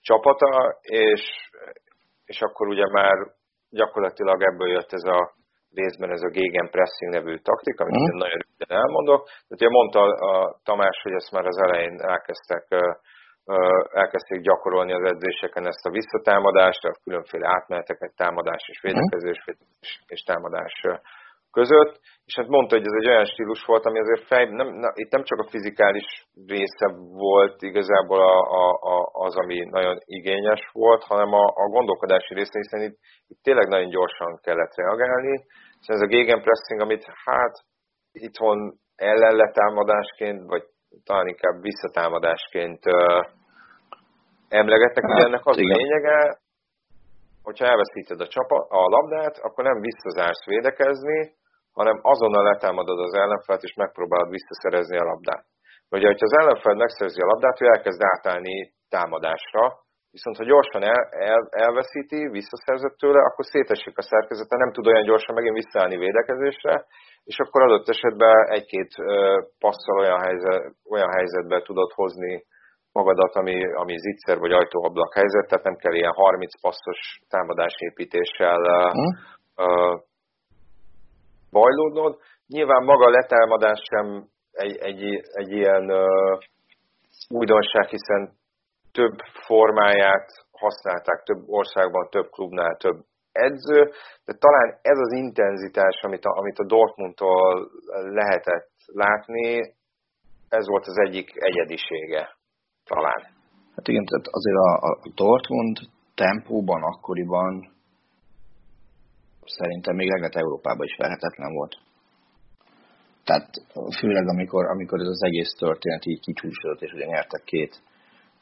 [0.00, 1.22] csapata, és,
[2.24, 3.16] és akkor ugye már
[3.70, 5.34] gyakorlatilag ebből jött ez a
[5.74, 8.18] részben ez a Gegen Pressing nevű taktika, amit mm.
[8.18, 9.20] nagyon röviden elmondok.
[9.24, 12.64] Tehát ugye mondta a Tamás, hogy ezt már az elején elkezdtek
[13.92, 19.44] elkezdték gyakorolni az edzéseken ezt a visszatámadást, a különféle átmeneteket, támadás és védekezés
[20.06, 20.80] és támadás
[21.58, 21.92] között,
[22.28, 25.12] és hát mondta, hogy ez egy olyan stílus volt, ami azért fej, nem, na, itt
[25.16, 26.08] nem csak a fizikális
[26.46, 26.86] része
[27.26, 32.58] volt igazából a, a, a, az, ami nagyon igényes volt, hanem a, a gondolkodási része,
[32.58, 35.34] hiszen itt, itt tényleg nagyon gyorsan kellett reagálni,
[35.80, 37.54] és ez a gegenpressing, amit hát
[38.12, 38.58] itthon
[38.96, 40.64] ellenletámadásként, vagy
[41.04, 42.82] talán inkább visszatámadásként
[44.48, 45.76] emlegettek, hát, ennek az igen.
[45.76, 46.38] lényege,
[47.42, 51.34] hogyha elveszíted a, csapa, a labdát, akkor nem visszazársz védekezni,
[51.72, 55.44] hanem azonnal letámadod az ellenfelet, és megpróbálod visszaszerezni a labdát.
[55.88, 59.64] Vagy ha az ellenfel megszerzi a labdát, ő elkezd átállni támadásra,
[60.10, 65.04] viszont ha gyorsan el, el, elveszíti, visszaszerzett tőle, akkor szétesik a szerkezete, nem tud olyan
[65.04, 66.74] gyorsan megint visszaállni védekezésre,
[67.30, 68.90] és akkor adott esetben egy-két
[69.58, 72.44] passzal olyan, helyzet, olyan helyzetbe tudod hozni
[72.92, 78.60] magadat, ami, ami zicser vagy ajtóablak helyzet, tehát nem kell ilyen 30 passzos támadásépítéssel
[78.92, 79.12] hmm.
[79.66, 80.00] uh,
[81.50, 82.18] bajlódnod.
[82.46, 84.06] Nyilván maga a letámadás sem
[84.52, 86.38] egy, egy, egy ilyen uh,
[87.28, 88.30] újdonság, hiszen
[88.92, 92.98] több formáját használták több országban, több klubnál, több
[93.36, 93.90] edző,
[94.24, 97.70] de talán ez az intenzitás, amit a, amit a Dortmundtól
[98.20, 99.74] lehetett látni,
[100.48, 102.36] ez volt az egyik egyedisége
[102.84, 103.22] talán.
[103.76, 105.76] Hát igen, tehát azért a, a Dortmund
[106.14, 107.74] tempóban, akkoriban
[109.44, 111.74] szerintem még legalább Európában is verhetetlen volt.
[113.24, 113.48] Tehát
[113.98, 117.82] főleg amikor, amikor ez az egész történet így kicsúsodott, és ugye nyertek két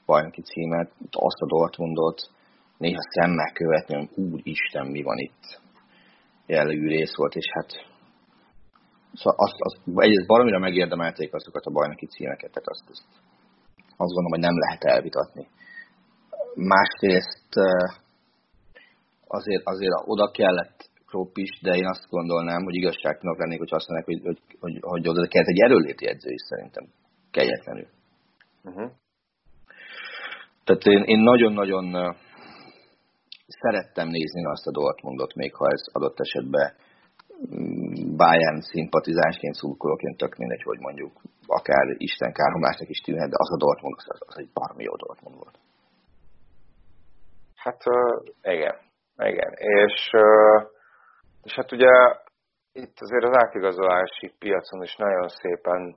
[0.06, 2.30] bajnoki címet, azt a Dortmundot
[2.78, 5.60] néha szemmel követni, hogy úristen, mi van itt
[6.46, 7.70] jellegű rész volt, és hát
[9.12, 13.06] szóval azt, azt, egyrészt valamire megérdemelték azokat a bajnoki címeket, tehát azt, azt,
[13.96, 15.48] azt gondolom, hogy nem lehet elvitatni.
[16.54, 17.48] Másrészt
[19.26, 23.88] azért, azért oda kellett Klopp is, de én azt gondolnám, hogy igazságtalanok lennék, hogy azt
[23.88, 26.84] mondják, hogy, hogy, hogy, hogy oda kellett egy erőléti edző is szerintem,
[27.30, 27.86] kegyetlenül.
[28.64, 28.90] Uh-huh.
[30.64, 32.16] Tehát én, én nagyon-nagyon
[33.46, 36.74] szerettem nézni azt a Dortmundot, még ha ez adott esetben
[37.54, 41.12] mm, Bayern szimpatizánsként, szurkolóként tök mindegy, hogy mondjuk
[41.46, 45.36] akár Isten káromlásnak is tűnhet, de az a Dortmund, az, az egy baromi jó Dortmund
[45.36, 45.58] volt.
[47.54, 47.82] Hát
[48.42, 48.76] igen,
[49.16, 49.52] igen.
[49.52, 50.10] És,
[51.42, 51.90] és hát ugye
[52.72, 55.96] itt azért az átigazolási piacon is nagyon szépen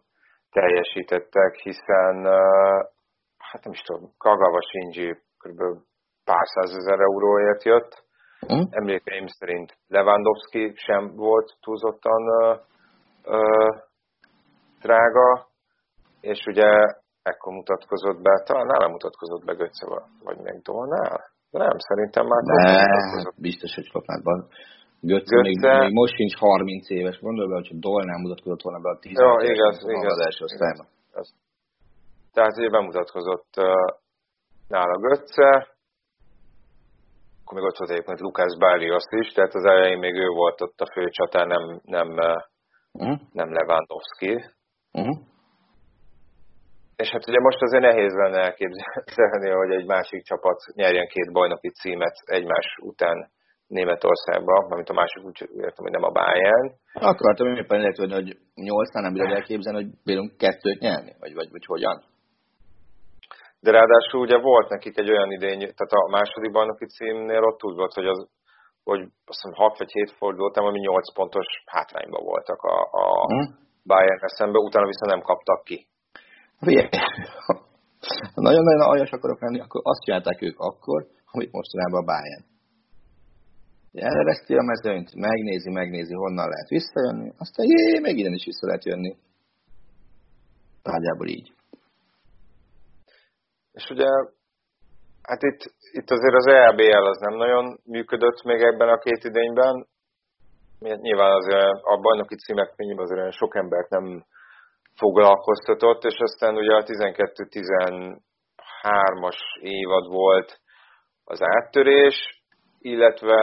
[0.52, 2.26] teljesítettek, hiszen
[3.38, 5.62] hát nem is tudom, Kagawa Shinji kb
[6.30, 7.92] pár százezer euróért jött.
[8.54, 8.66] Mm.
[8.70, 12.56] Emlékeim szerint Lewandowski sem volt túlzottan uh,
[13.36, 13.72] uh,
[14.82, 15.48] drága,
[16.22, 16.70] és ugye
[17.30, 19.86] ekkor mutatkozott be, talán nálam mutatkozott be Götze,
[20.24, 21.18] vagy meg Dolnál?
[21.50, 24.48] Nem, szerintem már ne, biztos, hogy Klopnádban.
[25.00, 28.90] Götze, Götze még, még, most sincs 30 éves, gondolj be, hogyha Dolnál mutatkozott volna be
[28.90, 30.88] a 10 ja, igaz, igaz, az első osztályban.
[32.34, 33.66] Tehát ugye bemutatkozott uh,
[34.68, 35.77] nála Götze,
[37.48, 38.56] akkor még ott egyébként Lukács
[39.00, 42.08] azt is, tehát az elején még ő volt ott a főcsatár, nem, nem,
[42.92, 43.20] uh-huh.
[43.32, 44.34] nem Lewandowski.
[44.92, 45.18] Uh-huh.
[46.96, 51.70] És hát ugye most azért nehéz lenne elképzelni, hogy egy másik csapat nyerjen két bajnoki
[51.70, 53.30] címet egymás után
[53.68, 56.74] Németországban, amit a másik úgy értem, hogy nem a Bayern.
[56.94, 61.66] Akartam éppen lehet, hogy nyolcnál nem bírod elképzelni, hogy bírunk kettőt nyerni, vagy, vagy, vagy
[61.66, 62.04] hogyan?
[63.60, 67.76] De ráadásul ugye volt nekik egy olyan idény, tehát a második bajnoki címnél ott úgy
[67.76, 68.28] volt, hogy az
[68.90, 73.48] hogy azt hiszem 6 vagy 7 forduló ami 8 pontos hátrányban voltak a, a hmm.
[73.84, 75.88] bayern szemben, utána viszont nem kaptak ki.
[78.48, 82.46] Nagyon-nagyon aljas akarok lenni, akkor azt csinálták ők akkor, amit mostanában a Bayern.
[83.94, 88.86] Elveszti a mezőnyt, megnézi, megnézi, honnan lehet visszajönni, aztán jé, még innen is vissza lehet
[88.86, 89.16] jönni.
[90.84, 91.57] Nagyjából így.
[93.78, 94.10] És ugye,
[95.30, 95.62] hát itt,
[95.92, 99.88] itt azért az EBL az nem nagyon működött még ebben a két idényben.
[100.80, 104.26] Nyilván azért a bajnoki címek nyilván azért sok embert nem
[104.96, 110.60] foglalkoztatott, és aztán ugye a 12-13-as évad volt
[111.24, 112.44] az áttörés,
[112.80, 113.38] illetve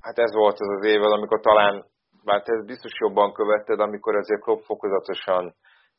[0.00, 1.84] hát ez volt az az évad, amikor talán,
[2.24, 5.54] bár ez biztos jobban követted, amikor azért Klopp fokozatosan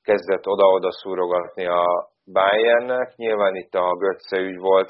[0.09, 1.83] kezdett oda-oda szúrogatni a
[2.33, 3.15] Bayernnek.
[3.15, 4.89] Nyilván itt a Götze ügy volt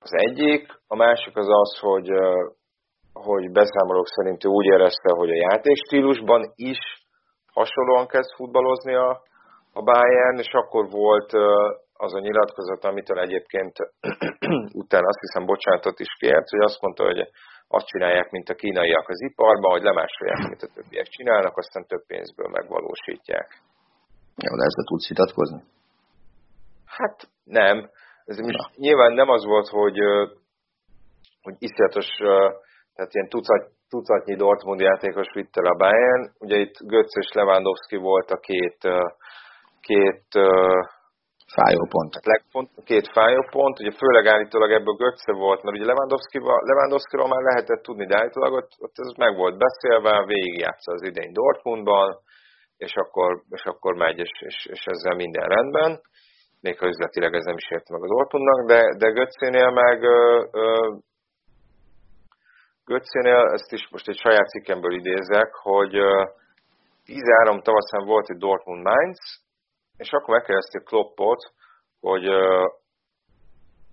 [0.00, 2.08] az egyik, a másik az az, hogy,
[3.12, 6.80] hogy beszámolók szerint ő úgy érezte, hogy a játékstílusban is
[7.52, 9.10] hasonlóan kezd futballozni a,
[9.72, 11.32] a Bayern, és akkor volt
[11.92, 13.76] az a nyilatkozat, amitől egyébként
[14.82, 17.20] utána azt hiszem bocsánatot is kért, hogy azt mondta, hogy
[17.68, 22.06] azt csinálják, mint a kínaiak az iparban, hogy lemásolják, mint a többiek csinálnak, aztán több
[22.06, 23.48] pénzből megvalósítják.
[24.36, 25.62] Jó, de ezzel tudsz vitatkozni?
[26.86, 27.90] Hát nem.
[28.24, 29.98] Ez most nyilván nem az volt, hogy,
[31.42, 32.06] hogy iszonyatos,
[32.94, 36.30] tehát ilyen tucat, tucatnyi Dortmund játékos vitt el a Bayern.
[36.38, 38.78] Ugye itt Götz és Lewandowski volt a két,
[39.80, 40.26] két
[41.56, 42.12] Fájópont.
[42.32, 46.38] Legfont, két fájópont, ugye főleg állítólag ebből Götze volt, mert ugye Lewandowski,
[46.70, 51.32] Lewandowski-ról már lehetett tudni, de állítólag ott, ott ez meg volt beszélve, végigjátsza az idény
[51.32, 52.18] Dortmundban,
[52.76, 56.00] és akkor, és akkor megy, és, és, és ezzel minden rendben,
[56.60, 60.44] még ha üzletileg ez nem is érte meg az Dortmundnak, de, de Götzénél meg ö,
[60.52, 60.94] ö,
[62.84, 65.92] Götzénél, ezt is most egy saját cikkemből idézek, hogy
[67.04, 69.18] 13 tavaszán volt egy Dortmund Mainz,
[69.96, 71.40] és akkor megkérdezték Kloppot,
[72.00, 72.26] hogy,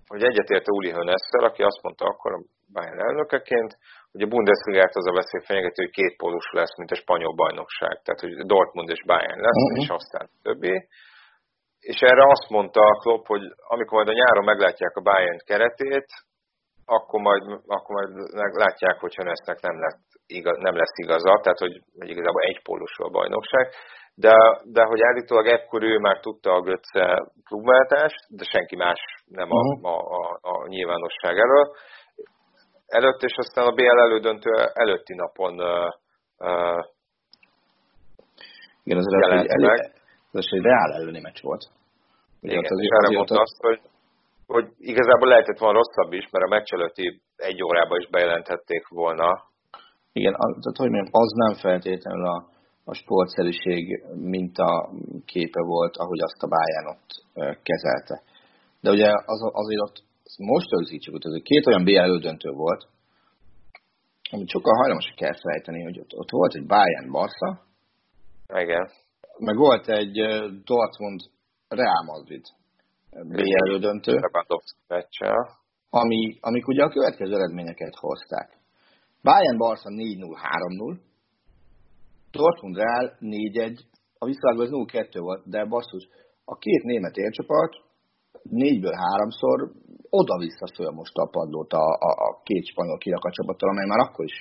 [0.06, 3.78] hogy egyetérte Uli Hönesszel, aki azt mondta akkor a Bayern elnökeként,
[4.12, 7.94] hogy a Bundesligát az a veszély fenyegető, hogy két pólus lesz, mint a spanyol bajnokság.
[8.02, 9.82] Tehát, hogy Dortmund és Bayern lesz, uh-huh.
[9.82, 10.74] és aztán többé.
[11.90, 16.08] És erre azt mondta a Klopp, hogy amikor majd a nyáron meglátják a Bayern keretét,
[16.84, 18.10] akkor majd, akkor majd
[18.64, 21.74] látják, hogy Hönesznek nem, lett igaz, nem lesz igaza, tehát hogy,
[22.12, 23.66] igazából egy pólusról a bajnokság
[24.14, 24.34] de,
[24.64, 29.54] de hogy állítólag ekkor ő már tudta a Götze klubváltást, de senki más nem a,
[29.54, 29.92] uh-huh.
[29.92, 31.74] a, a, a nyilvánosság elől.
[32.98, 36.84] Előtt, és aztán a BL elődöntő előtti napon uh,
[38.84, 39.80] igen, az jelent egy, meg.
[40.32, 41.62] Ez egy reál elleni meccs volt.
[42.40, 43.80] Igen, az és erre mondta azt, hogy,
[44.46, 49.28] hogy igazából lehetett volna rosszabb is, mert a meccs előtti egy órában is bejelenthették volna.
[50.12, 52.46] Igen, az, tehát, hogy mondjam, az nem feltétlenül a,
[52.84, 54.90] a sportszerűség minta
[55.26, 57.10] képe volt, ahogy azt a Bayern ott
[57.62, 58.22] kezelte.
[58.80, 59.98] De ugye az, azért ott
[60.36, 62.88] most rögzítsük, hogy két olyan BL elődöntő volt,
[64.30, 67.62] amit sokkal hajlamosak kell fejteni, hogy ott, ott volt egy Bayern Barca,
[68.48, 68.90] Igen.
[69.38, 70.12] meg volt egy
[70.64, 71.20] Dortmund
[71.68, 72.44] Real Madrid
[73.10, 74.20] BL elődöntő,
[75.90, 78.58] ami, amik ugye a következő eredményeket hozták.
[79.22, 79.94] Bayern Barca 4-0,
[80.88, 80.98] 3-0,
[82.30, 83.78] Dortmund Real 4-1,
[84.18, 86.08] a visszavágó az 0-2 volt, de basszus,
[86.44, 87.76] a két német élcsapat
[88.42, 89.72] négyből háromszor
[90.18, 94.24] oda-vissza szólja most a padlót a, a, a két spanyol kirakat csapattal, amely már akkor
[94.24, 94.36] is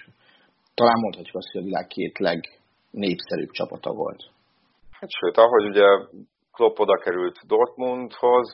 [0.73, 4.21] talán mondhatjuk azt, hogy a világ két legnépszerűbb csapata volt.
[4.99, 5.87] Hát sőt, ahogy ugye
[6.55, 8.47] Klopp oda került Dortmundhoz,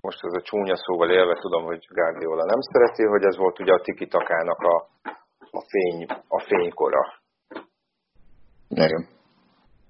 [0.00, 3.72] most ez a csúnya szóval élve tudom, hogy Guardiola nem szereti, hogy ez volt ugye
[3.72, 4.76] a tiki-takának a,
[5.50, 7.02] a, fény, a fénykora.
[8.68, 9.08] Igen.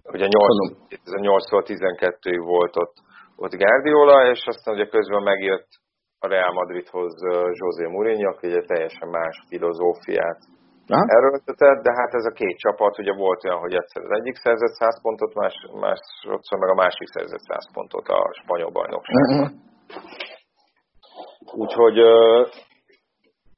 [0.05, 2.95] Ugye 8-tól 12-ig volt ott,
[3.37, 5.69] ott Guardiola, és aztán ugye közben megjött
[6.19, 7.15] a Real Madridhoz
[7.61, 10.39] José Mourinho, aki ugye teljesen más filozófiát
[10.89, 11.05] Aha.
[11.19, 14.75] erőltetett, de hát ez a két csapat ugye volt olyan, hogy egyszer az egyik szerzett
[14.75, 19.41] 100 pontot, más, másodszor meg a másik szerzett 100 pontot a spanyol bajnokságban.
[19.41, 19.55] Uh-huh.
[21.63, 21.99] Úgyhogy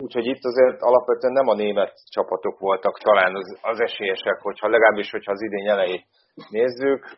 [0.05, 5.11] Úgyhogy itt azért alapvetően nem a német csapatok voltak talán az, az esélyesek, hogyha legalábbis,
[5.11, 6.05] hogyha az idény elejét
[6.51, 7.17] nézzük,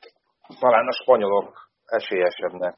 [0.61, 2.77] talán a spanyolok esélyesebbnek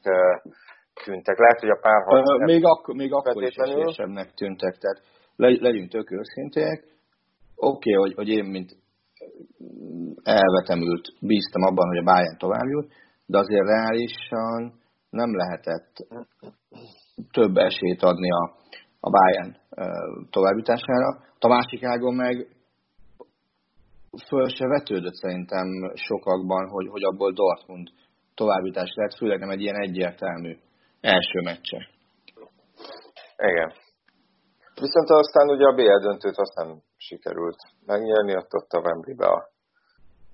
[1.03, 1.37] tűntek.
[1.37, 2.29] Lehet, hogy a párharc...
[2.29, 5.01] Uh, még, ak- még akkor is esélyesebbnek tűntek, tehát
[5.35, 6.79] le- legyünk tök őszinték.
[7.55, 8.71] Oké, okay, hogy, hogy én, mint
[10.23, 12.91] elvetemült, bíztam abban, hogy a Bayern tovább jut,
[13.25, 15.91] de azért reálisan nem lehetett
[17.31, 18.43] több esélyt adni a,
[18.99, 19.55] a Bayern
[20.29, 21.09] továbbítására.
[21.39, 22.47] A másik ágon meg
[24.27, 27.89] föl se vetődött szerintem sokakban, hogy, hogy abból Dortmund
[28.35, 30.57] továbbítás lehet, főleg nem egy ilyen egyértelmű
[31.03, 31.79] első meccse.
[33.37, 33.69] Igen.
[34.85, 39.49] Viszont aztán ugye a BL döntőt azt nem sikerült megnyerni, ott, ott a Wembley-be a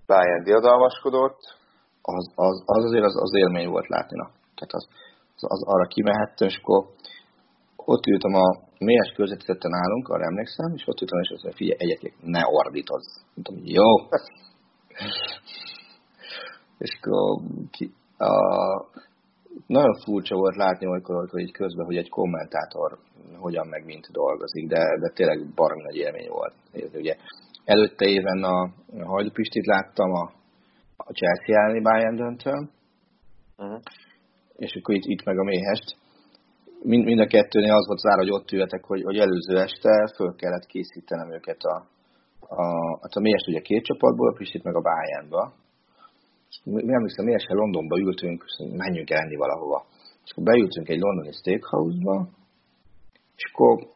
[0.05, 1.39] Bayern diadalmaskodott.
[2.01, 4.15] Az, az, az azért az, az élmény volt látni.
[4.15, 4.28] Na.
[4.55, 4.88] Tehát az,
[5.36, 6.86] az, az, arra kimehettem, és akkor
[7.76, 8.47] ott ültem a
[8.78, 13.07] mélyes közvetítetten állunk, arra emlékszem, és ott ültem, és azt mondja, figyelj, egyetlen ne ordítozz.
[13.34, 13.88] Mondtam, jó.
[16.86, 17.41] és akkor
[17.72, 18.32] ki, a,
[19.68, 22.97] nagyon furcsa volt látni olykor, hogy így közben, hogy egy kommentátor
[23.39, 26.54] hogyan meg mint dolgozik, de, de tényleg baromi nagy élmény volt.
[26.93, 27.16] Ugye
[27.66, 28.62] előtte éven a,
[29.04, 30.32] a Hajdu Pistit láttam a,
[30.97, 32.70] a Chelsea elleni Bayern döntőn,
[33.58, 33.80] uh-huh.
[34.56, 35.97] és akkor itt, itt meg a méhest.
[36.84, 40.36] Mind, mind a kettőnél az volt zár, hogy ott ültek, hogy, hogy előző este föl
[40.36, 41.76] kellett készítenem őket a,
[42.39, 42.64] a,
[43.02, 45.54] hát a méhest ugye két csapatból, a Pistit meg a Bayernba
[46.64, 49.86] mi emlékszem, mi este Londonba ültünk, menjünk enni valahova.
[50.24, 52.30] És akkor beültünk egy londoni steakhouse-ba,
[53.36, 53.88] és akkor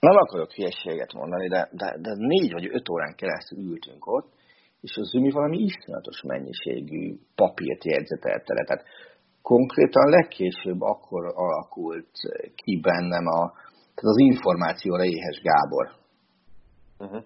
[0.00, 4.28] nem akarok hülyeséget mondani, de, de, de négy vagy öt órán keresztül ültünk ott,
[4.80, 8.64] és az Zümi valami iszonyatos mennyiségű papírt jegyzetelt tele.
[8.64, 8.84] Tehát
[9.42, 12.10] konkrétan legkésőbb akkor alakult
[12.54, 13.52] ki bennem a,
[13.94, 16.01] tehát az információra éhes Gábor
[17.02, 17.22] uh-huh.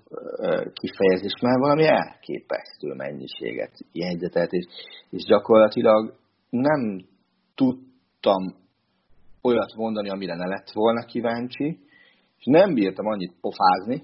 [0.73, 4.65] kifejezés, mert valami elképesztő mennyiséget jegyzetelt, és,
[5.11, 6.15] és gyakorlatilag
[6.51, 7.05] nem
[7.55, 8.55] tudtam
[9.43, 11.79] olyat mondani, amire ne lett volna kíváncsi,
[12.39, 14.03] és nem bírtam annyit pofázni,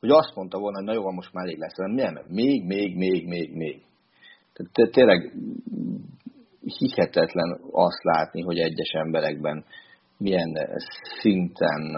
[0.00, 2.96] hogy azt mondta volna, hogy na jó, most már elég lesz, hanem nem, még, még,
[2.96, 3.82] még, még, még.
[4.52, 5.32] Tehát tényleg
[6.78, 9.64] hihetetlen azt látni, hogy egyes emberekben
[10.18, 10.52] milyen
[11.20, 11.96] szinten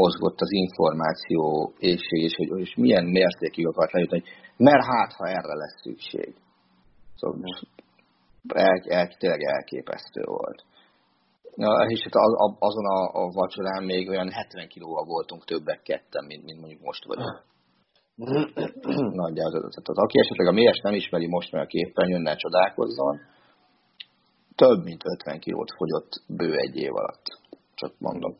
[0.00, 5.26] mozgott az információ éjség, és hogy és milyen mértékig akart lejutni, hogy mert hát, ha
[5.26, 6.34] erre lesz szükség.
[7.16, 7.38] Szóval
[8.48, 10.64] el, el, tényleg elképesztő volt.
[11.54, 16.24] Na, és hát az, azon a, a vacsorán még olyan 70 kilóval voltunk többek ketten,
[16.24, 17.42] mint, mint mondjuk most vagyunk.
[19.22, 19.70] Nagyjából.
[19.74, 23.20] Tehát az, aki esetleg a mélyes nem ismeri most, mert a képen jönne csodálkozzon,
[24.54, 27.26] több mint 50 kilót fogyott bő egy év alatt.
[27.74, 28.36] Csak mondom.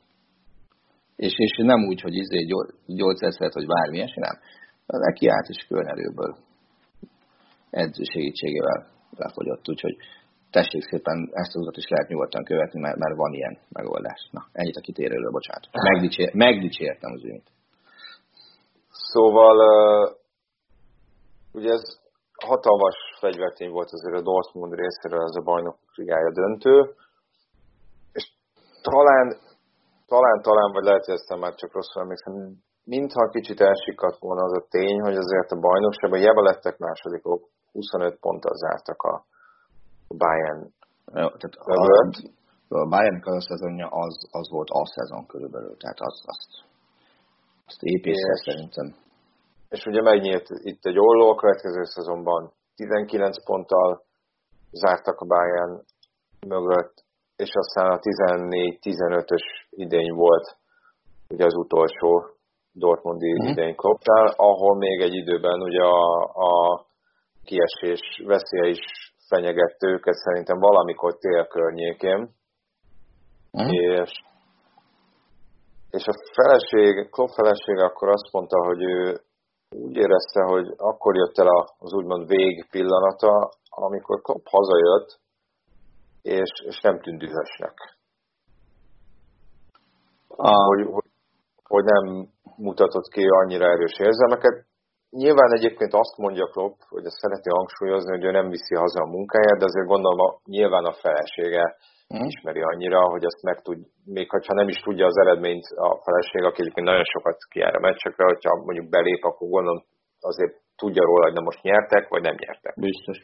[1.26, 2.40] És, és nem úgy, hogy izé
[2.86, 4.36] gyógyszerszert, vagy bármi ilyesmi, nem.
[4.86, 6.36] Neki állt is körnerőből
[7.70, 9.96] edző segítségével lefogyott, úgyhogy
[10.50, 14.28] tessék szépen, ezt az utat is lehet nyugodtan követni, mert, mert van ilyen megoldás.
[14.30, 15.68] Na, ennyit a kitérőről, bocsánat.
[15.72, 17.50] Megdicsér, megdicsértem az ünit.
[18.90, 19.56] Szóval,
[21.52, 22.00] ugye ez
[22.44, 26.94] hatalmas fegyvertény volt azért a Dortmund részéről, ez a bajnok ligája döntő,
[28.12, 28.24] és
[28.82, 29.36] talán
[30.12, 32.34] talán, talán, vagy lehet, hogy ezt már csak rosszul emlékszem,
[32.84, 37.40] mintha kicsit elsikadt volna az a tény, hogy azért a bajnokságban jebe lettek másodikok,
[37.72, 39.14] 25 ponttal zártak a
[40.22, 40.62] Bayern
[41.20, 42.16] Jó, tehát mögött.
[42.68, 46.50] A, a Bayern az szezonja az, az volt a szezon körülbelül, tehát az, azt,
[47.66, 48.88] azt épészre szerintem.
[49.68, 54.02] És ugye megnyílt itt egy olló, a következő szezonban 19 ponttal
[54.70, 55.74] zártak a Bayern
[56.46, 56.94] mögött,
[57.36, 60.56] és aztán a 14-15-ös idény volt
[61.28, 62.10] ugye az utolsó
[62.72, 63.46] Dortmundi mm.
[63.46, 66.84] idény Kloppnál, ahol még egy időben ugye a, a
[67.44, 68.80] kiesés veszélye is
[69.28, 72.18] fenyegette őket szerintem valamikor tél környékén.
[73.62, 73.68] Mm.
[73.68, 74.10] És,
[75.90, 79.20] és a feleség, Klopp feleség akkor azt mondta, hogy ő
[79.70, 81.48] úgy érezte, hogy akkor jött el
[81.78, 85.20] az úgymond vég pillanata, amikor Klopp hazajött,
[86.22, 87.74] és, és nem tűnt dühösnek.
[90.37, 90.64] A...
[90.64, 91.09] Hogy, hogy,
[91.62, 94.66] hogy nem mutatott ki annyira erős érzelmeket.
[95.11, 99.12] Nyilván egyébként azt mondja Klopp, hogy ezt szereti hangsúlyozni, hogy ő nem viszi haza a
[99.16, 101.76] munkáját, de azért gondolom a, nyilván a felesége
[102.09, 102.26] hmm.
[102.30, 106.43] ismeri annyira, hogy azt meg tud, még ha nem is tudja az eredményt a feleség,
[106.45, 109.83] aki egyébként nagyon sokat kiáll a meccsekre, hogyha mondjuk belép, akkor gondolom
[110.20, 112.74] azért tudja róla, hogy na most nyertek, vagy nem nyertek.
[112.80, 113.18] Biztos.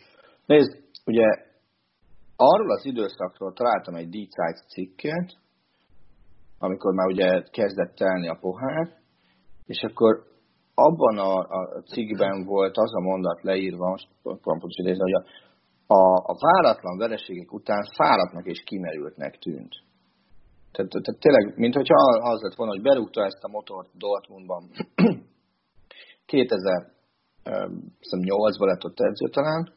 [0.46, 0.72] Nézd,
[1.06, 1.26] ugye
[2.36, 5.28] arról az időszakról találtam egy D-Site cikket,
[6.58, 8.96] amikor már ugye kezdett telni a pohár,
[9.66, 10.22] és akkor
[10.74, 15.24] abban a, a cikkben volt az a mondat leírva, most pontos idézni, hogy a,
[15.94, 16.02] a,
[16.32, 19.74] a váratlan vereségek után fáradtnak és kimerültnek tűnt.
[20.72, 21.96] Tehát, tehát tényleg, mint hogyha
[22.30, 24.70] az lett volna, hogy berúgta ezt a motort Dortmundban.
[26.32, 29.72] 2008-ban lett ott edző talán,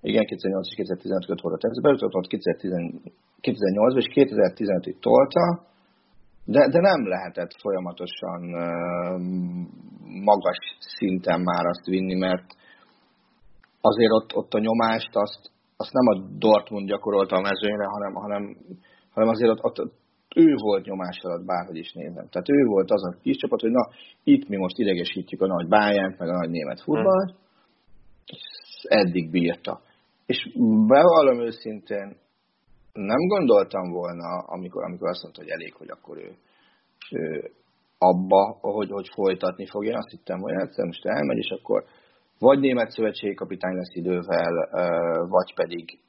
[0.00, 2.26] igen, 2008 és 2015 között volt a edző, bejutott ott
[3.42, 5.70] 2018-ban és 2015-ig tolta,
[6.44, 8.40] de, de nem lehetett folyamatosan
[10.24, 12.44] magas szinten már azt vinni, mert
[13.80, 18.56] azért ott, ott a nyomást azt, azt nem a Dortmund gyakorolta a mezőnyre, hanem, hanem,
[19.14, 19.92] hanem azért ott, ott
[20.36, 22.28] ő volt nyomás alatt, bárhogy is nézem.
[22.28, 23.88] Tehát ő volt az a kis csapat, hogy na,
[24.24, 27.38] itt mi most idegesítjük a nagy Bayern, meg a nagy német futballt, hmm.
[28.98, 29.80] eddig bírta.
[30.26, 30.50] És
[30.86, 32.16] bevallom őszintén,
[32.92, 36.36] nem gondoltam volna, amikor, amikor azt mondta, hogy elég, hogy akkor ő,
[37.10, 37.50] ő
[37.98, 39.96] abba, hogy, hogy folytatni fogja.
[39.98, 41.84] Azt hittem, hogy egyszer most elmegy, és akkor
[42.38, 44.54] vagy német szövetségi kapitány lesz idővel,
[45.28, 46.00] vagy pedig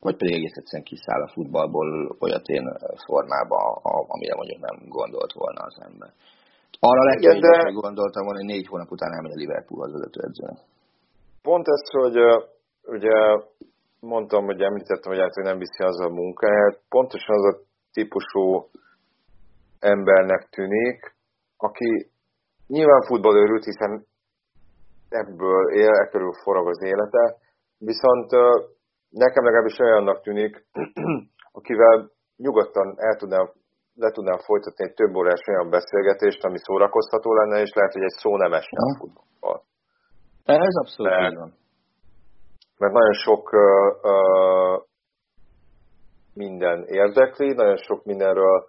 [0.00, 2.64] vagy pedig egész egyszerűen kiszáll a futballból olyatén
[3.06, 3.58] formába,
[4.14, 6.10] amire mondjuk nem gondolt volna az ember.
[6.80, 7.70] Arra legkevésbé de...
[7.70, 10.58] gondoltam volna, hogy négy hónap után elmegy a Liverpoolhoz vezetőedzőnek.
[11.42, 12.16] Pont ezt, hogy
[12.96, 13.16] ugye
[14.00, 17.58] mondtam, hogy említettem, hogy, hogy nem viszi az a munkáját, pontosan az a
[17.92, 18.68] típusú
[19.78, 21.14] embernek tűnik,
[21.56, 22.10] aki
[22.66, 24.06] nyilván futballőrült, hiszen
[25.08, 27.36] ebből él, e körül forog az élete,
[27.78, 28.30] viszont
[29.08, 30.66] nekem legalábbis olyannak tűnik,
[31.58, 33.50] akivel nyugodtan el tudnám,
[33.94, 38.16] le tudnám folytatni egy több órás olyan beszélgetést, ami szórakoztató lenne, és lehet, hogy egy
[38.22, 39.62] szó nem esne a futballból.
[40.44, 41.54] Ez abszolút mert, van.
[42.78, 44.82] Mert nagyon sok uh,
[46.34, 48.66] minden érdekli, nagyon sok mindenről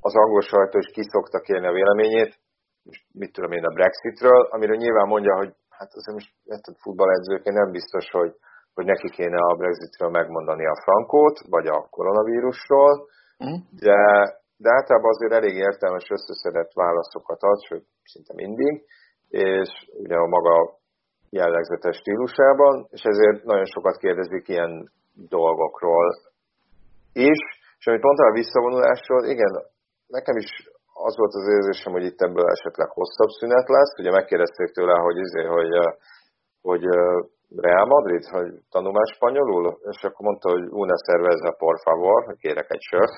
[0.00, 2.38] az angol sajtó is kiszokta kérni a véleményét,
[2.84, 6.32] és mit tudom én a Brexitről, amiről nyilván mondja, hogy hát azért most
[6.82, 8.32] futballedzőként nem biztos, hogy
[8.78, 13.08] hogy neki kéne a Brexitről megmondani a frankót, vagy a koronavírusról,
[13.44, 13.58] mm.
[13.86, 13.98] de,
[14.56, 18.84] de általában azért elég értelmes összeszedett válaszokat ad, sőt, szinte mindig,
[19.28, 19.70] és
[20.02, 20.77] ugye a maga
[21.30, 24.90] jellegzetes stílusában, és ezért nagyon sokat kérdezik ilyen
[25.28, 26.08] dolgokról
[27.12, 27.40] is,
[27.78, 29.52] és amit mondtál a visszavonulásról, igen,
[30.06, 30.50] nekem is
[31.06, 33.98] az volt az érzésem, hogy itt ebből esetleg hosszabb szünet lesz.
[33.98, 35.72] Ugye megkérdezték tőle, hogy, izé, hogy,
[36.62, 36.84] hogy
[37.56, 42.84] Real Madrid, hogy tanul spanyolul, és akkor mondta, hogy una cerveza por favor, kérek egy
[42.90, 43.16] sört.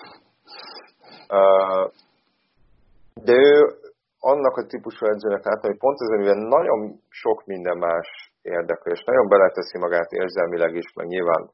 [3.15, 3.79] De ő
[4.21, 8.09] annak a típusú edzőnek láttam, hogy pont ezen, mivel nagyon sok minden más
[8.43, 11.51] érdekel, és nagyon beleteszi magát érzelmileg is, meg nyilván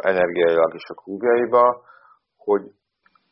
[0.00, 1.82] energiailag is a klubjaiba,
[2.36, 2.64] hogy,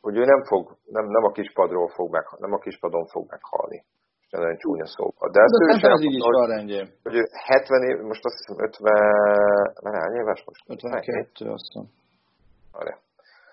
[0.00, 3.84] hogy ő nem fog, nem, nem a kispadról fog meg, nem a kispadon fog meghalni
[4.40, 5.28] nagyon csúnya szóval.
[5.30, 6.86] De ezt ő sem így is van rendjén.
[7.02, 8.92] Hogy 70 év, most azt hiszem 50,
[9.82, 10.62] mert hány éves most?
[10.66, 11.86] 52, azt hiszem.
[12.72, 12.96] Várja.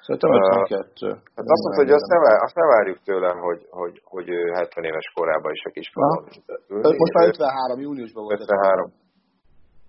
[0.09, 1.07] Szerintem 52.
[1.07, 4.27] Uh, hát azt mondta, hogy azt ne, vár, azt ne várjuk tőlem, hogy, hogy, hogy
[4.29, 6.23] ő 70 éves korában is a kispadon.
[7.03, 8.39] Most már 53, júniusban volt.
[8.39, 8.91] 53.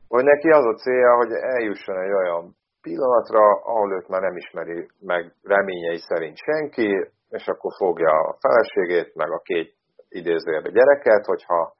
[0.08, 2.56] Hogy neki az a célja, hogy eljusson egy olyan
[2.86, 3.42] pillanatra,
[3.72, 6.90] ahol őt már nem ismeri meg reményei szerint senki,
[7.28, 9.74] és akkor fogja a feleségét, meg a két
[10.08, 11.74] idézőjelbe gyereket, hogyha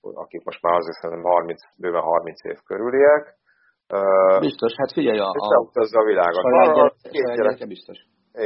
[0.00, 3.38] akik most már azért szerintem 30, bőven 30 év körüliek.
[4.48, 5.30] Biztos, hát figyelj a...
[5.38, 6.44] És beutazza a világot.
[6.44, 7.98] A két gyerek, biztos.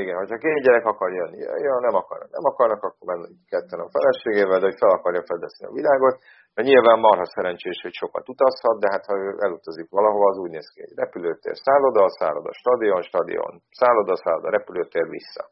[0.02, 3.92] Igen, hogyha két gyerek akar jönni, ja, nem akarnak, nem akarnak, akkor menni ketten a
[3.96, 6.16] feleségével, de hogy fel akarja fedezni a világot,
[6.54, 10.50] mert nyilván marha szerencsés, hogy sokat utazhat, de hát ha ő elutazik valahova, az úgy
[10.50, 15.44] néz ki, hogy repülőtér, szálloda, szálloda, stadion, stadion, szálloda, szálloda, repülőtér vissza.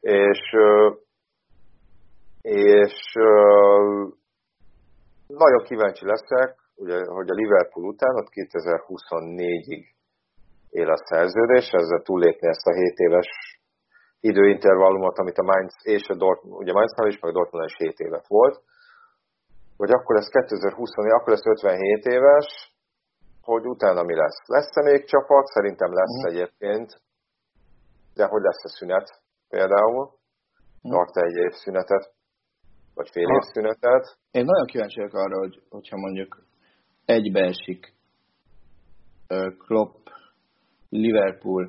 [0.00, 0.42] És
[2.42, 3.12] és
[5.26, 9.82] nagyon kíváncsi leszek, ugye, hogy a Liverpool után, ott 2024-ig
[10.70, 13.28] él a szerződés, ezzel túllépni ezt a 7 éves
[14.20, 17.98] időintervallumot, amit a Mainz és a Dortmund, ugye Mainznál is, meg a Dortmund is 7
[17.98, 18.62] évet volt,
[19.76, 22.48] hogy akkor lesz 2020 akkor lesz 57 éves,
[23.42, 24.38] hogy utána mi lesz.
[24.46, 25.46] Lesz-e még csapat?
[25.46, 26.28] Szerintem lesz mm.
[26.30, 26.88] egyébként,
[28.14, 29.08] de hogy lesz a szünet
[29.48, 30.10] például?
[30.82, 32.12] Tart egy év szünetet
[32.94, 34.04] vagy fél év szünetet.
[34.30, 36.42] Én nagyon kíváncsi vagyok arra, hogy, hogyha mondjuk
[37.16, 37.94] egybeesik
[39.66, 40.06] Klopp
[40.88, 41.64] Liverpool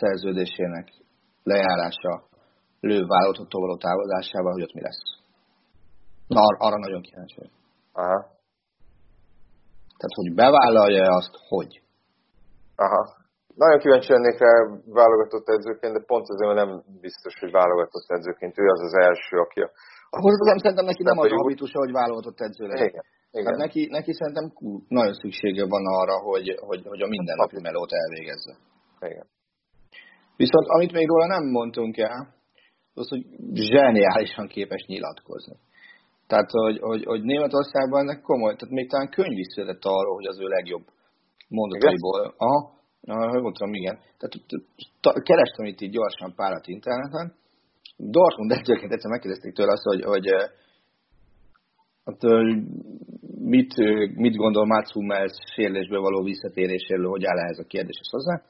[0.00, 0.86] szerződésének
[1.42, 2.12] lejárása
[2.80, 5.02] lő vállalatotól való távozásával, hogy ott mi lesz.
[6.26, 7.56] Na, ar- arra nagyon kíváncsi vagyok.
[7.92, 8.18] Aha.
[9.98, 11.82] Tehát, hogy bevállalja azt, hogy?
[12.76, 13.00] Aha.
[13.54, 14.52] Nagyon kíváncsi lennék rá
[15.00, 18.58] válogatott edzőként, de pont azért nem biztos, hogy válogatott edzőként.
[18.58, 19.70] Ő az az első, aki a...
[20.10, 22.88] Akkor nem szerintem neki nem az a habitusa, hogy válogatott edző legyen.
[22.88, 23.04] Igen.
[23.30, 23.46] Igen.
[23.46, 24.52] Hát neki, neki szerintem
[24.88, 28.56] nagyon szüksége van arra, hogy, hogy, hogy a mindennapi melót elvégezze.
[29.00, 29.26] Igen.
[30.36, 32.34] Viszont amit még róla nem mondtunk el,
[32.94, 35.56] az, hogy zseniálisan képes nyilatkozni.
[36.26, 40.26] Tehát, hogy, hogy, hogy Németországban ennek komoly, tehát még talán könyv is született arról, hogy
[40.26, 40.84] az ő legjobb
[41.48, 42.34] mondataiból.
[42.36, 42.76] Aha,
[43.30, 43.98] hogy mondtam, igen.
[44.18, 47.34] Tehát kerestem itt így gyorsan párat interneten.
[47.96, 50.26] Dortmund edzőként egyszer megkérdezték tőle azt, hogy, hogy
[52.08, 52.22] hát,
[53.38, 53.74] mit,
[54.14, 58.42] mit gondol Mats Hummels sérülésből való visszatéréséről, hogy áll ehhez a kérdéshez hozzá.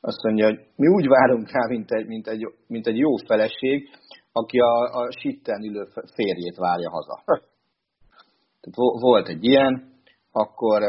[0.00, 3.88] azt mondja, hogy mi úgy várunk rá, mint egy, mint egy, mint egy jó feleség,
[4.32, 5.84] aki a, a sitten ülő
[6.14, 7.22] férjét várja haza.
[8.60, 9.92] Tehát volt egy ilyen,
[10.32, 10.82] akkor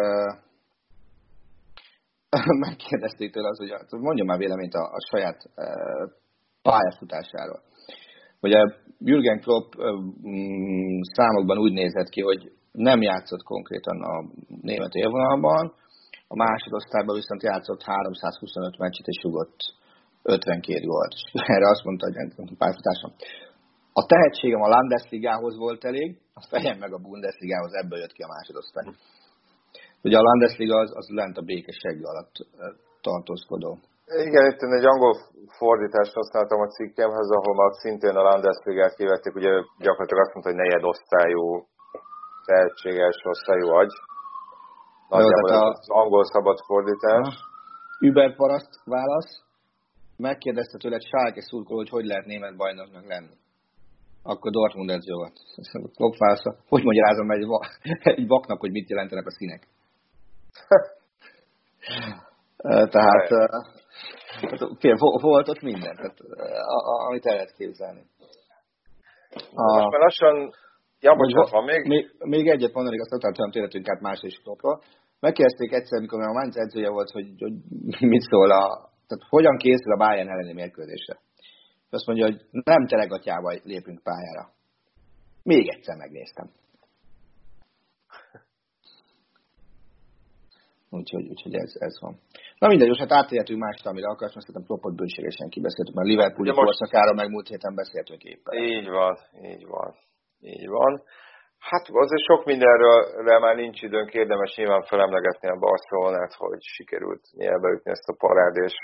[2.67, 3.57] megkérdezték tőle az,
[3.89, 5.49] hogy mondja már véleményt a, a saját
[6.61, 7.61] pályafutásáról.
[8.41, 8.59] Ugye
[8.99, 9.85] Jürgen Klopp uh,
[11.01, 14.15] számokban úgy nézett ki, hogy nem játszott konkrétan a
[14.61, 15.73] német élvonalban,
[16.27, 19.57] a másodosztályban viszont játszott 325 meccset és rugott
[20.23, 21.13] 52 gólt.
[21.55, 23.11] Erre azt mondta, hogy a pályafutásom.
[23.93, 28.33] A tehetségem a Landesligához volt elég, a fejem meg a Bundesligához, ebből jött ki a
[28.35, 28.87] másodosztály.
[30.01, 32.33] Ugye a Landesliga az, az lent a békesség alatt
[33.01, 33.79] tartózkodó.
[34.27, 35.13] Igen, itt egy angol
[35.57, 39.51] fordítást használtam a cikkemhez, ahol már szintén a Landesligát kivették, ugye
[39.85, 41.43] gyakorlatilag azt mondta, hogy negyedosztályú
[42.45, 43.93] tehetséges osztályú agy.
[45.09, 45.67] Nagyjából a...
[45.67, 47.27] az angol szabad fordítás.
[47.99, 49.31] Uber paraszt válasz.
[50.17, 53.37] Megkérdezte tőle Schalke szurkoló, hogy hogy lehet német bajnoknak lenni
[54.23, 55.39] akkor Dortmund edző volt.
[55.95, 56.55] Kloppfásza.
[56.67, 57.45] Hogy magyarázom egy,
[58.17, 59.67] egy vaknak, hogy mit jelentenek a színek?
[62.95, 63.29] Tehát
[64.41, 66.17] hát, volt ott minden, tehát,
[67.09, 68.01] amit el lehet képzelni.
[69.53, 70.53] A, Most már lassan,
[70.99, 71.87] ja, most van még?
[71.87, 72.11] még?
[72.19, 74.81] Még egyet mondanék, azt tudom tényleg át más is klopról.
[75.19, 77.53] Megkérdezték egyszer, mikor a Mainz edzője volt, hogy, hogy
[78.07, 81.19] mit szól a, tehát hogyan készül a Bayern elleni mérkőzésre
[81.89, 84.53] azt mondja, hogy nem telegatjával lépünk pályára.
[85.43, 86.51] Még egyszer megnéztem.
[90.89, 92.19] Úgyhogy, úgyhogy ez, ez van.
[92.61, 96.49] Na mindegy, most hát átérhetünk más, amire akarsz, mert szerintem propott bőségesen kibeszéltük, mert Liverpooli
[96.49, 96.61] most...
[96.61, 98.53] korszakára meg múlt héten beszéltünk éppen.
[98.75, 99.13] Így van,
[99.51, 99.89] így van,
[100.55, 100.93] így van.
[101.69, 102.99] Hát azért sok mindenről
[103.45, 108.75] már nincs időnk, érdemes nyilván felemlegetni a Barcelonát, hogy sikerült nyelbeütni ezt a parádés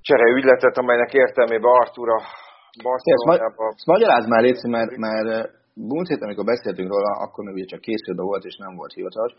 [0.00, 2.20] csereügyletet, amelynek értelmében Artur a
[2.82, 3.66] Barcelonába...
[3.68, 7.64] Ezt, ma, magyarázd már, Léci, mert, mert múlt héten, amikor beszéltünk róla, akkor még ugye
[7.64, 9.32] csak készülve volt, és nem volt hivatalos,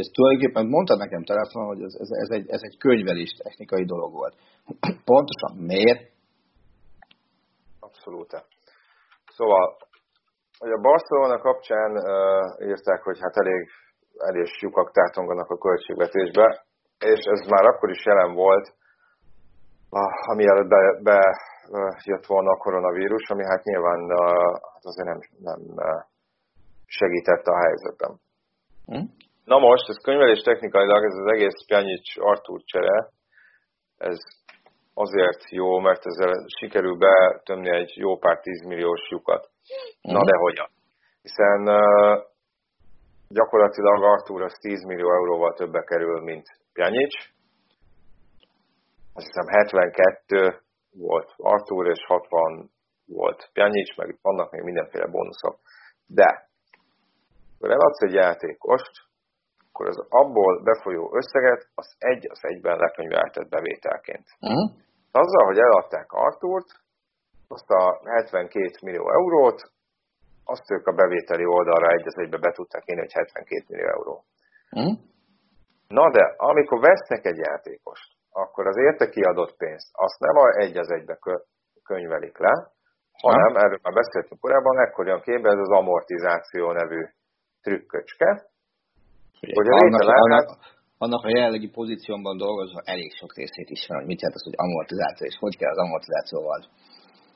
[0.00, 4.12] és tulajdonképpen mondtad nekem telefonon, hogy ez, ez, ez, egy, ez egy könyvelés technikai dolog
[4.12, 4.34] volt.
[5.10, 6.02] Pontosan miért?
[7.80, 8.30] Abszolút.
[9.36, 9.76] Szóval,
[10.58, 13.68] hogy a Barcelona kapcsán uh, írták, hogy hát elég,
[14.18, 16.64] elég lyukak tátonganak a költségvetésbe,
[16.98, 18.66] és ez már akkor is jelen volt,
[20.30, 21.20] ami előtt be, be
[22.04, 24.00] jött volna a koronavírus, ami hát nyilván
[24.72, 25.60] hát azért nem, nem
[26.86, 28.12] segített a helyzetem.
[28.86, 29.27] Hm?
[29.52, 33.08] Na most, ez könyvelés technikailag, ez az egész Pjanic Artur csere,
[33.96, 34.18] ez
[34.94, 39.48] azért jó, mert ezzel sikerül betömni egy jó pár tízmilliós lyukat.
[40.00, 40.68] Na de hogyan?
[41.22, 42.22] Hiszen uh,
[43.28, 47.14] gyakorlatilag Artur az 10 millió euróval többe kerül, mint Pjanic,
[49.14, 50.60] azt hiszem 72
[50.92, 52.70] volt Artur, és 60
[53.06, 55.58] volt Pjanic, meg vannak még mindenféle bónuszok.
[56.06, 56.48] De,
[57.60, 59.07] ha eladsz egy játékost,
[59.78, 64.26] akkor az abból befolyó összeget az egy az egyben lekönyveltet bevételként.
[64.40, 64.70] Uh-huh.
[65.12, 66.70] Azzal, hogy eladták Artúrt,
[67.48, 69.60] azt a 72 millió eurót,
[70.44, 74.24] azt ők a bevételi oldalra egy az egybe be tudták írni, hogy 72 millió euró.
[74.70, 74.98] Uh-huh.
[75.88, 80.76] Na de, amikor vesznek egy játékost, akkor az érte kiadott pénzt azt nem a egy
[80.76, 81.18] az egybe
[81.82, 82.54] könyvelik le,
[83.22, 83.60] hanem, ha?
[83.60, 87.02] erről már beszéltünk korábban, ekkor jön képbe ez az amortizáció nevű
[87.62, 88.48] trükköcske,
[89.40, 90.46] hogy a annak, annak,
[90.98, 94.62] annak a jelenlegi pozícióban dolgozva elég sok részét is van, hogy mit jelent az, hogy
[94.66, 96.60] amortizáció, és hogy kell az amortizációval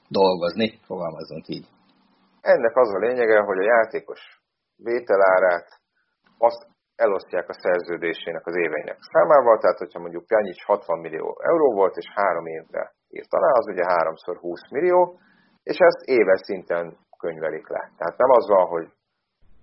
[0.08, 1.66] dolgozni, fogalmazunk így.
[2.40, 4.20] Ennek az a lényege, hogy a játékos
[4.76, 5.68] vételárát
[6.38, 6.62] azt
[6.96, 12.08] elosztják a szerződésének az éveinek számával, tehát hogyha mondjuk Pjanic 60 millió euró volt, és
[12.14, 15.18] három évre írt alá, az ugye háromszor 20 millió,
[15.62, 17.82] és ezt éves szinten könyvelik le.
[17.98, 18.86] Tehát nem az van, hogy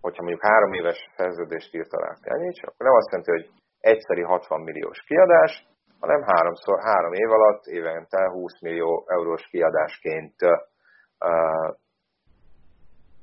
[0.02, 4.62] hogyha mondjuk három éves szerződést írt alá Pjanic, akkor nem azt jelenti, hogy egyszeri 60
[4.62, 5.68] milliós kiadás,
[6.00, 11.76] hanem háromszor, három év alatt évente 20 millió eurós kiadásként uh,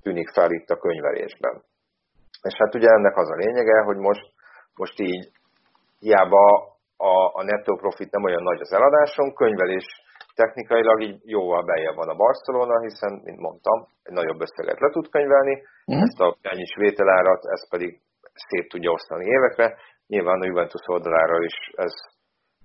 [0.03, 1.62] tűnik fel itt a könyvelésben.
[2.43, 4.33] És hát ugye ennek az a lényege, hogy most,
[4.74, 5.31] most így
[5.99, 9.87] hiába a, a netto profit nem olyan nagy az eladáson, könyvelés
[10.41, 15.09] technikailag így jóval beljebb van a Barcelona, hiszen, mint mondtam, egy nagyobb összeget le tud
[15.09, 15.55] könyvelni,
[15.93, 16.03] mm.
[16.07, 17.91] ezt a ennyis vételárat, ez pedig
[18.47, 19.76] szét tudja osztani évekre.
[20.07, 21.95] Nyilván a Juventus oldalára is ez,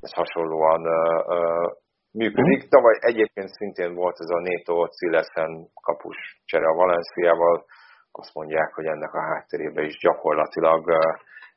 [0.05, 1.69] ez hasonlóan uh, uh,
[2.11, 2.65] működik.
[2.65, 2.69] Mm.
[2.69, 5.51] Tavaly egyébként szintén volt ez a Neto Cilesen
[5.81, 7.65] kapus csere a Valenciával,
[8.11, 10.81] azt mondják, hogy ennek a hátterében is gyakorlatilag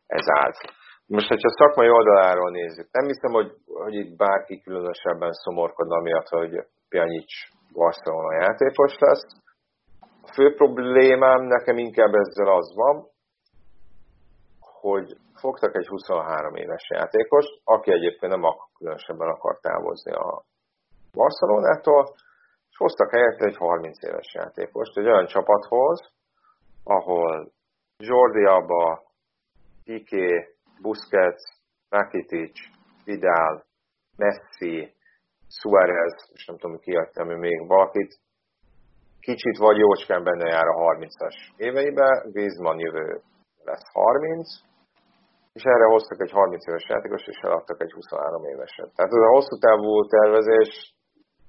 [0.07, 0.59] ez állt.
[1.07, 6.67] Most, hogyha szakmai oldaláról nézzük, nem hiszem, hogy, hogy itt bárki különösebben szomorkodna miatt, hogy
[6.89, 7.33] Pjanic
[7.73, 9.27] Barcelona játékos lesz.
[10.01, 13.07] A fő problémám nekem inkább ezzel az van,
[14.61, 20.43] hogy fogtak egy 23 éves játékost, aki egyébként nem akar, különösebben akar távozni a
[21.13, 22.15] Barcelonától,
[22.71, 26.13] és hoztak helyette egy 30 éves játékost, egy olyan csapathoz,
[26.85, 27.53] ahol
[27.97, 29.03] Jordi Abba,
[29.85, 31.43] Piqué, Busquets,
[31.89, 32.57] Rakitic,
[33.05, 33.65] Vidal,
[34.17, 34.95] Messi,
[35.49, 38.13] Suarez, és nem tudom, ki ami még valakit,
[39.21, 43.21] kicsit vagy jócskán benne jár a 30-as éveibe, Griezmann jövő
[43.65, 44.49] lesz 30,
[45.53, 48.91] és erre hoztak egy 30 éves játékos, és eladtak egy 23 éveset.
[48.95, 50.95] Tehát ez a hosszú távú tervezés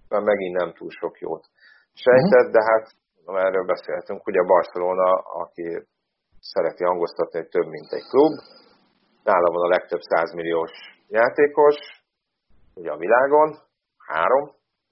[0.09, 1.45] már megint nem túl sok jót
[1.93, 2.85] sejtett, de hát
[3.25, 5.09] erről beszéltünk, ugye Barcelona,
[5.43, 5.67] aki
[6.39, 8.33] szereti hangoztatni, hogy több, mint egy klub,
[9.29, 10.71] nála van a legtöbb 100 milliós
[11.07, 11.77] játékos,
[12.79, 13.49] ugye a világon,
[13.97, 14.45] három,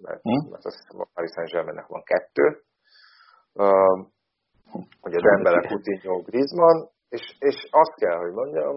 [0.05, 0.49] mert, hmm.
[0.49, 2.45] mert hiszem a Paris Saint-Germainnek van kettő,
[3.53, 3.97] uh,
[5.05, 6.79] ugye Dembele, Coutinho, Griezmann,
[7.09, 8.73] és, és azt kell, hogy mondjam,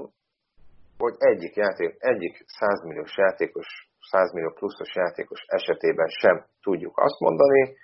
[0.99, 3.69] hogy egyik, játék, egyik 100 milliós játékos,
[4.11, 7.77] 100 millió pluszos játékos esetében sem tudjuk azt mondani,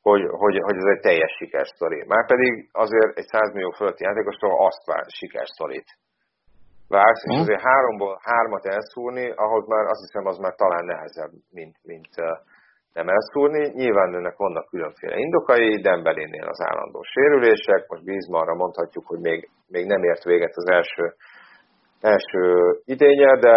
[0.00, 2.04] hogy, hogy, hogy ez egy teljes sikersztori.
[2.06, 5.88] Márpedig azért egy 100 millió fölötti játékostól azt vár sikersztorit
[6.88, 7.40] vársz, és hm?
[7.40, 12.08] azért háromból hármat elszúrni, ahhoz már azt hiszem, az már talán nehezebb, mint, mint
[12.92, 13.62] nem elszúrni.
[13.82, 19.86] Nyilván ennek vannak különféle indokai, Dembelénél az állandó sérülések, most Griezmannra mondhatjuk, hogy még, még
[19.86, 21.14] nem ért véget az első,
[22.00, 22.42] első
[22.84, 23.56] idénye, de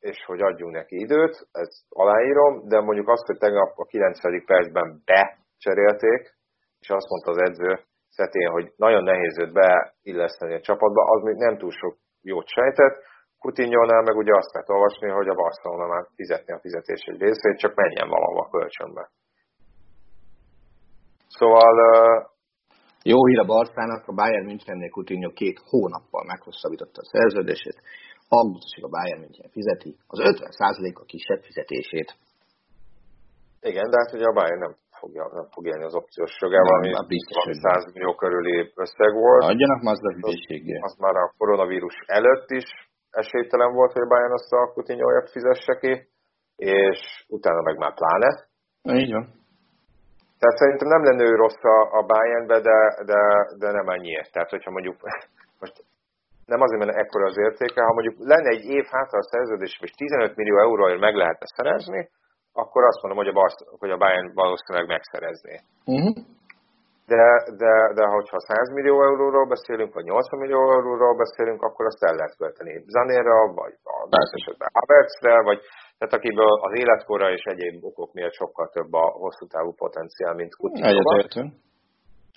[0.00, 4.42] és hogy adjunk neki időt, ezt aláírom, de mondjuk azt, hogy tegnap a 90.
[4.46, 6.34] percben becserélték,
[6.80, 7.78] és azt mondta az edző
[8.08, 12.96] szetén, hogy nagyon nehéz őt beilleszteni a csapatba, az még nem túl sok jót sejtett.
[13.38, 17.58] Coutinho-nál meg ugye azt lehet olvasni, hogy a Barcelona már fizetni a fizetés egy részét,
[17.58, 19.10] csak menjen valahova a kölcsönbe.
[21.28, 21.74] Szóval...
[23.12, 27.78] Jó hír a Barszának, a Bayern Münchennél Coutinho két hónappal meghosszabbította a szerződését,
[28.28, 32.16] augusztusig a Bayern München fizeti az 50%-a kisebb fizetését.
[33.60, 36.90] Igen, de hát ugye a Bayern nem fogja, nem fog élni az opciós jogával, ami
[37.06, 39.42] biztos, 100 millió körüli összeg volt.
[39.42, 42.68] Adjanak már az a Az már a koronavírus előtt is
[43.10, 45.92] esélytelen volt, hogy a Bayern azt a coutinho fizesse ki,
[46.56, 48.30] és utána meg már pláne.
[49.02, 49.24] Így van.
[50.38, 53.20] Tehát szerintem nem lenne ő rossz a, a Bayernbe, de, de,
[53.58, 54.32] de nem ennyiért.
[54.32, 54.96] Tehát, hogyha mondjuk
[55.60, 55.76] most
[56.46, 59.90] nem azért, mert ekkora az értéke, ha mondjuk lenne egy év hátra a szerződés, és
[59.90, 62.08] 15 millió euróért meg lehetne szerezni,
[62.62, 65.54] akkor azt mondom, hogy a, Barsz, hogy a Bayern valószínűleg megszerezné.
[65.94, 66.14] Uh-huh.
[67.12, 67.24] De,
[67.62, 72.14] de, de hogyha 100 millió euróról beszélünk, vagy 80 millió euróról beszélünk, akkor azt el
[72.14, 73.96] lehet költeni Zanéra, vagy a
[74.36, 75.60] esetben Havertzre, vagy
[75.98, 80.54] tehát akiből az életkorra és egyéb okok miatt sokkal több a hosszú távú potenciál, mint
[80.54, 80.88] Coutinho.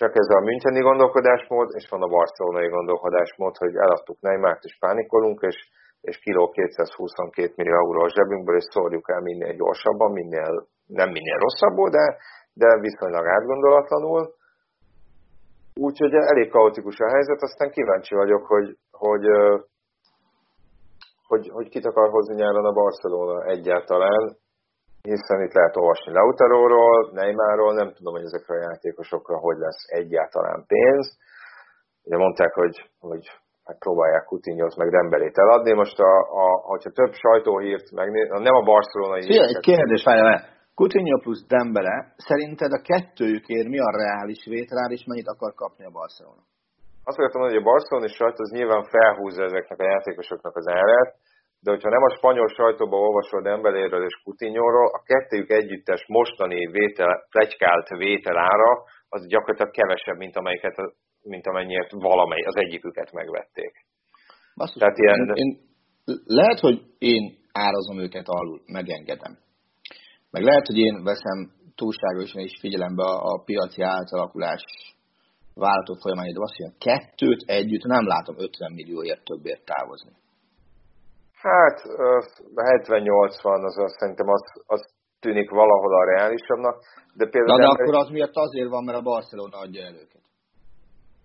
[0.00, 5.40] Csak ez a Müncheni gondolkodásmód, és van a barcelonai gondolkodásmód, hogy eladtuk Neymart és pánikolunk,
[5.50, 5.56] és
[6.00, 11.38] és kiló 222 millió euró a zsebünkből, és szórjuk el minél gyorsabban, minél, nem minél
[11.38, 12.16] rosszabbul, de,
[12.52, 14.34] de viszonylag átgondolatlanul.
[15.74, 19.24] Úgyhogy elég kaotikus a helyzet, aztán kíváncsi vagyok, hogy, hogy,
[21.26, 24.36] hogy, hogy kit akar hozni nyáron a Barcelona egyáltalán,
[25.02, 30.64] hiszen itt lehet olvasni Lautaróról, Neymarról, nem tudom, hogy ezekre a játékosokra hogy lesz egyáltalán
[30.66, 31.16] pénz.
[32.04, 33.39] Ugye mondták, hogy, hogy
[33.70, 35.72] megpróbálják Coutinho-t meg Dembelét eladni.
[35.82, 36.12] Most, a,
[36.42, 39.22] a, hogyha több sajtóhírt megnéz, nem a barcelonai...
[39.22, 40.38] Szia, egy kérdés, várjál,
[40.78, 41.96] Coutinho plusz Dembele,
[42.28, 46.42] szerinted a kettőjükért mi a reális vételár, és mennyit akar kapni a Barcelona?
[47.08, 51.10] Azt akartam mondani, hogy a barcelonai sajtó az nyilván felhúzza ezeknek a játékosoknak az árát,
[51.64, 57.12] de hogyha nem a spanyol sajtóban olvasod Dembeléről és Coutinho-ról, a kettőjük együttes mostani vétel,
[57.30, 58.70] plegykált vételára
[59.14, 60.76] az gyakorlatilag kevesebb, mint amelyiket
[61.22, 63.72] mint amennyiért valamely, az egyiküket megvették.
[64.56, 65.18] Basszus, Tehát ilyen...
[65.18, 65.60] én, én,
[66.24, 69.38] lehet, hogy én árazom őket alul, megengedem.
[70.30, 71.38] Meg lehet, hogy én veszem
[71.74, 74.62] túlságosan is figyelembe a, a piaci átalakulás
[75.54, 80.12] vállalatok folyamányát, de azt mondja, kettőt együtt nem látom 50 millióért többért távozni.
[81.34, 81.78] Hát
[82.54, 84.82] 70-80 az azt szerintem az, az
[85.20, 86.76] tűnik valahol a reálisabbnak.
[87.14, 90.24] De, például de, de akkor az miatt azért van, mert a Barcelona adja el őket.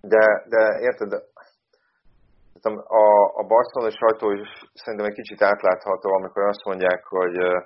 [0.01, 0.23] De,
[0.53, 1.11] de érted,
[3.03, 3.05] a,
[3.41, 7.61] a barcelonai sajtó is szerintem egy kicsit átlátható, amikor azt mondják, hogy uh,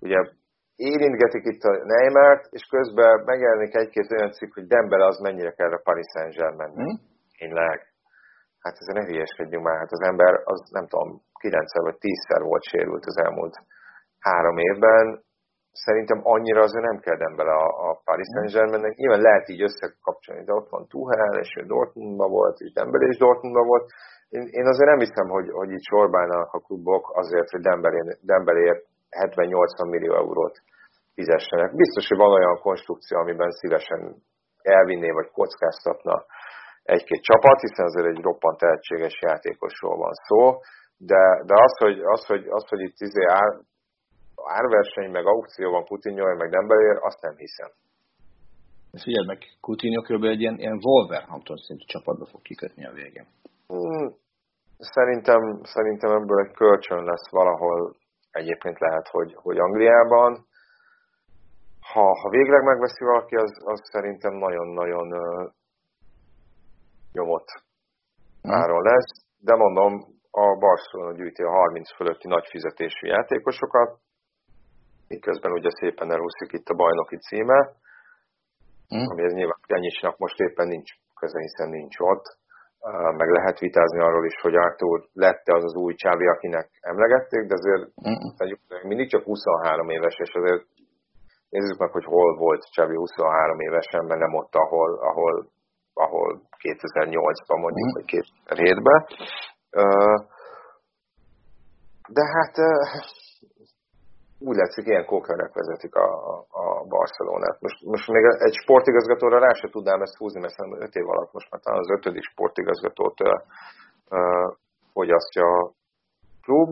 [0.00, 0.18] ugye
[0.76, 5.72] érintgetik itt a Neymart, és közben megjelenik egy-két olyan cikk, hogy Dembele az mennyire kell
[5.72, 6.72] a Paris Saint-Germain.
[6.74, 6.96] Hmm?
[7.38, 7.78] Tényleg.
[8.64, 12.62] hát ez ne hülyeskedjünk már, hát az ember az nem tudom, 9 vagy 10-szer volt
[12.62, 13.56] sérült az elmúlt
[14.26, 15.04] három évben,
[15.72, 18.94] szerintem annyira azért nem kell bele a, a Paris Saint-Germainnek.
[18.96, 23.16] Nyilván lehet így összekapcsolni, de ott van Tuchel, és ő Dortmundban volt, és Dembele is
[23.16, 23.86] Dortmundban volt.
[24.28, 27.60] Én, én azért nem hiszem, hogy, hogy itt sorbálnak a klubok azért, hogy
[28.30, 30.56] Dembelért 70-80 millió eurót
[31.14, 31.74] fizessenek.
[31.74, 34.16] Biztos, hogy van olyan konstrukció, amiben szívesen
[34.62, 36.24] elvinné vagy kockáztatna
[36.82, 40.58] egy-két csapat, hiszen azért egy roppant tehetséges játékosról van szó,
[40.96, 43.60] de, de az, hogy, az, hogy, az, hogy itt izé ár,
[44.46, 47.70] árverseny, meg aukció van Coutinho, meg Dembele, azt nem hiszem.
[49.02, 50.24] Figyeld meg, Coutinho kb.
[50.24, 53.26] egy ilyen, ilyen Wolverhampton szintű csapatba fog kikötni a végén.
[53.66, 54.14] Hmm,
[54.78, 57.96] szerintem, szerintem ebből egy kölcsön lesz valahol
[58.30, 60.46] egyébként lehet, hogy, hogy Angliában.
[61.92, 65.08] Ha, ha végleg megveszi valaki, az, az szerintem nagyon-nagyon
[67.12, 67.48] nyomott
[68.42, 68.52] hmm.
[68.52, 69.92] áron lesz, de mondom,
[70.30, 73.98] a Barcelona gyűjti a 30 fölötti nagy fizetésű játékosokat,
[75.14, 77.58] miközben ugye szépen elúszik itt a bajnoki címe,
[78.94, 79.06] mm.
[79.10, 80.90] ami ez nyilván Pjanicsnak most éppen nincs
[81.20, 82.26] köze, hiszen nincs ott.
[83.20, 87.54] Meg lehet vitázni arról is, hogy Artur lette az az új csávi, akinek emlegették, de
[87.60, 88.88] azért mm.
[88.88, 90.64] mindig csak 23 éves, és azért
[91.54, 95.34] nézzük meg, hogy hol volt Csávi 23 évesen, mert nem ott, ahol, ahol,
[95.94, 97.94] ahol 2008-ban mondjuk, mm.
[97.96, 99.00] vagy 2007-ben.
[102.08, 102.54] De hát
[104.48, 106.08] úgy látszik, ilyen kókerek vezetik a,
[106.62, 107.60] a Barcelonát.
[107.60, 111.32] Most, most még egy sportigazgatóra rá se tudnám ezt húzni, mert szerintem 5 év alatt
[111.32, 113.28] most már talán az ötödik sportigazgatót uh,
[114.16, 114.48] uh,
[114.92, 115.72] fogyasztja a
[116.44, 116.70] klub,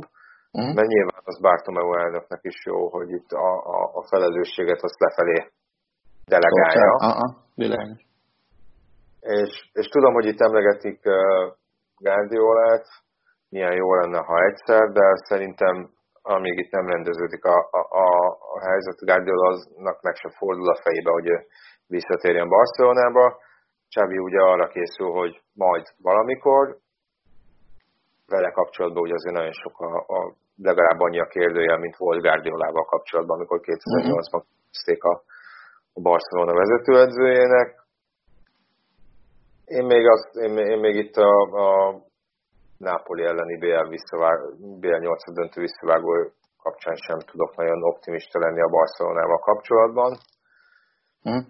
[0.53, 0.75] uh-huh.
[0.75, 5.39] mert nyilván az Bartomeu elnöknek is jó, hogy itt a, a, a felelősséget azt lefelé
[6.27, 6.93] delegálja.
[6.95, 7.31] Uh-huh.
[9.21, 11.15] És, és tudom, hogy itt emlegetik uh,
[11.97, 12.87] Guardiolát,
[13.49, 15.91] milyen jó lenne, ha egyszer, de szerintem
[16.23, 18.07] amíg itt nem rendeződik a, a, a,
[18.55, 21.29] a helyzet, Guardiolaznak meg se fordul a fejébe, hogy
[21.87, 23.39] visszatérjen Barcelonába.
[23.89, 26.77] Csavi ugye arra készül, hogy majd valamikor,
[28.27, 32.85] vele kapcsolatban ugye azért nagyon sok a, a legalább annyi a kérdője, mint volt Guardiolával
[32.85, 35.23] kapcsolatban, amikor 2008-ban kezdték a,
[35.93, 37.69] a Barcelona vezetőedzőjének.
[39.65, 41.33] Én még, azt, én, én még itt a,
[41.67, 42.01] a
[42.89, 44.39] Nápoli elleni BL, visszavág,
[44.83, 46.13] BL 8 döntő visszavágó
[46.65, 50.11] kapcsán sem tudok nagyon optimista lenni a Barcelonával kapcsolatban.
[51.23, 51.43] Hm?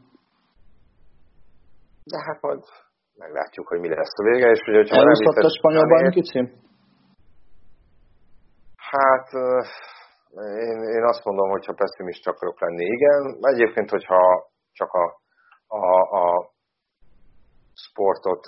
[2.12, 2.62] De hát majd
[3.16, 6.46] meglátjuk, hogy mi lesz a vége, és hogy hogyha Elúsztott a spanyol bajnoki cím?
[8.92, 9.28] Hát
[10.66, 13.22] én, én azt mondom, hogy ha pessimista akarok lenni, igen.
[13.40, 14.20] Egyébként, hogyha
[14.72, 15.04] csak a,
[15.66, 15.84] a,
[16.22, 16.50] a
[17.88, 18.44] sportot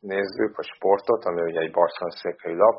[0.00, 2.76] nézzük, vagy sportot, ami ugye egy Barcelona székhelyi lap,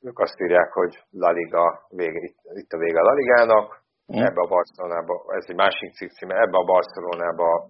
[0.00, 2.20] ők azt írják, hogy La Liga vége,
[2.62, 4.22] itt a vége a La Ligának, mm.
[4.28, 7.68] ebbe a Barcelonába, ez egy másik cikk címe, ebbe a Barcelonába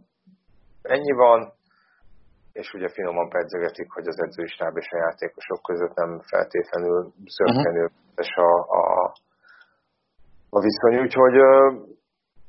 [0.82, 1.52] ennyi van,
[2.52, 7.84] és ugye finoman pedzegetik, hogy az edzőistáb és a játékosok között nem feltétlenül zöggenő
[8.16, 8.44] uh-huh.
[8.44, 9.12] a, a,
[10.50, 10.98] a viszony.
[11.00, 11.36] Úgyhogy,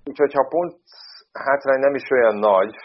[0.06, 0.76] úgyhogy ha pont
[1.32, 2.76] hátrány nem is olyan nagy,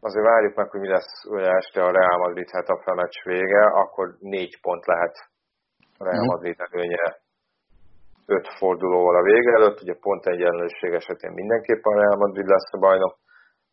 [0.00, 4.16] azért várjuk meg, hogy mi lesz ugye este a Real Madrid a meccs vége, akkor
[4.20, 5.16] négy pont lehet
[5.98, 6.30] a Real mhm.
[6.32, 7.16] Madrid előnye
[8.26, 13.14] öt fordulóval a vége előtt, ugye pont egyenlőség esetén mindenképpen Real Madrid lesz a bajnok.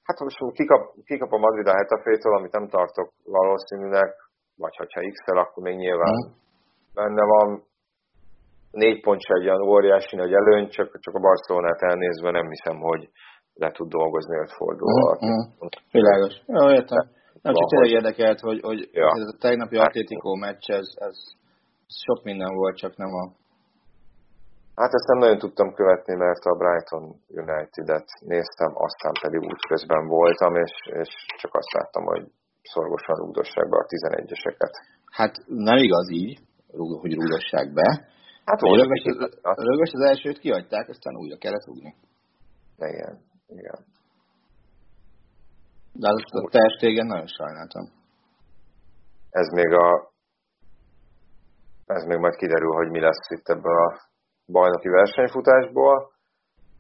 [0.03, 4.09] Hát most kikap, kikap a Madrid a Hetafétől, amit nem tartok valószínűleg,
[4.57, 6.31] vagy ha X-el, akkor még nyilván mm.
[6.93, 7.63] benne van.
[8.71, 12.77] Négy pont se egy olyan óriási nagy előny, csak, csak a Barcelonát elnézve nem hiszem,
[12.79, 13.09] hogy,
[13.55, 15.17] le tud dolgozni öt fordulóval.
[15.25, 15.67] Mm, mm.
[15.91, 16.33] Világos.
[16.45, 17.03] Jó, értem.
[17.41, 19.07] Nem csak tényleg érdekelt, hogy, hogy ja.
[19.21, 21.15] ez a tegnapi Atlético meccs, ez, ez
[22.05, 23.23] sok minden volt, csak nem a...
[24.75, 30.55] Hát ezt nem nagyon tudtam követni, mert a Brighton United-et néztem, aztán pedig útközben voltam,
[30.55, 31.09] és, és
[31.41, 32.23] csak azt láttam, hogy
[32.61, 34.73] szorgosan rúgdossák be a 11-eseket.
[35.11, 36.39] Hát nem igaz így,
[37.01, 38.07] hogy rúgdossák be.
[38.45, 39.03] Hát rögös,
[39.41, 41.95] rögös az elsőt kiadták, aztán újra kellett rúgni.
[42.77, 43.85] Igen igen.
[45.93, 47.85] De az a testégen nagyon sajnáltam.
[49.29, 50.13] Ez még a
[51.85, 53.99] ez még majd kiderül, hogy mi lesz itt ebből a
[54.51, 56.11] bajnoki versenyfutásból,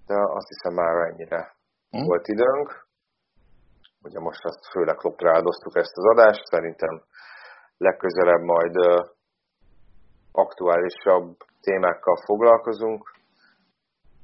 [0.05, 1.55] de azt hiszem már ennyire
[1.89, 2.05] hm?
[2.05, 2.87] volt időnk.
[4.01, 7.01] Ugye most azt főleg klopra áldoztuk ezt az adást, szerintem
[7.77, 8.75] legközelebb majd
[10.31, 13.11] aktuálisabb témákkal foglalkozunk.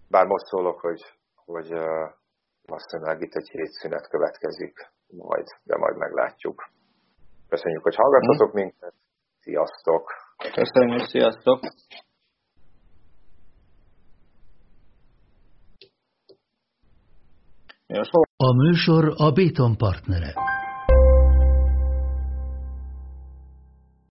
[0.09, 1.01] Bár most szólok, hogy,
[1.35, 1.71] hogy
[2.66, 6.70] valószínűleg itt egy hét szünet következik majd, de majd meglátjuk.
[7.49, 8.93] Köszönjük, hogy hallgattatok minket.
[9.39, 10.03] Sziasztok!
[10.53, 11.59] Köszönjük, sziasztok!
[18.38, 20.34] A műsor a Béton partnere.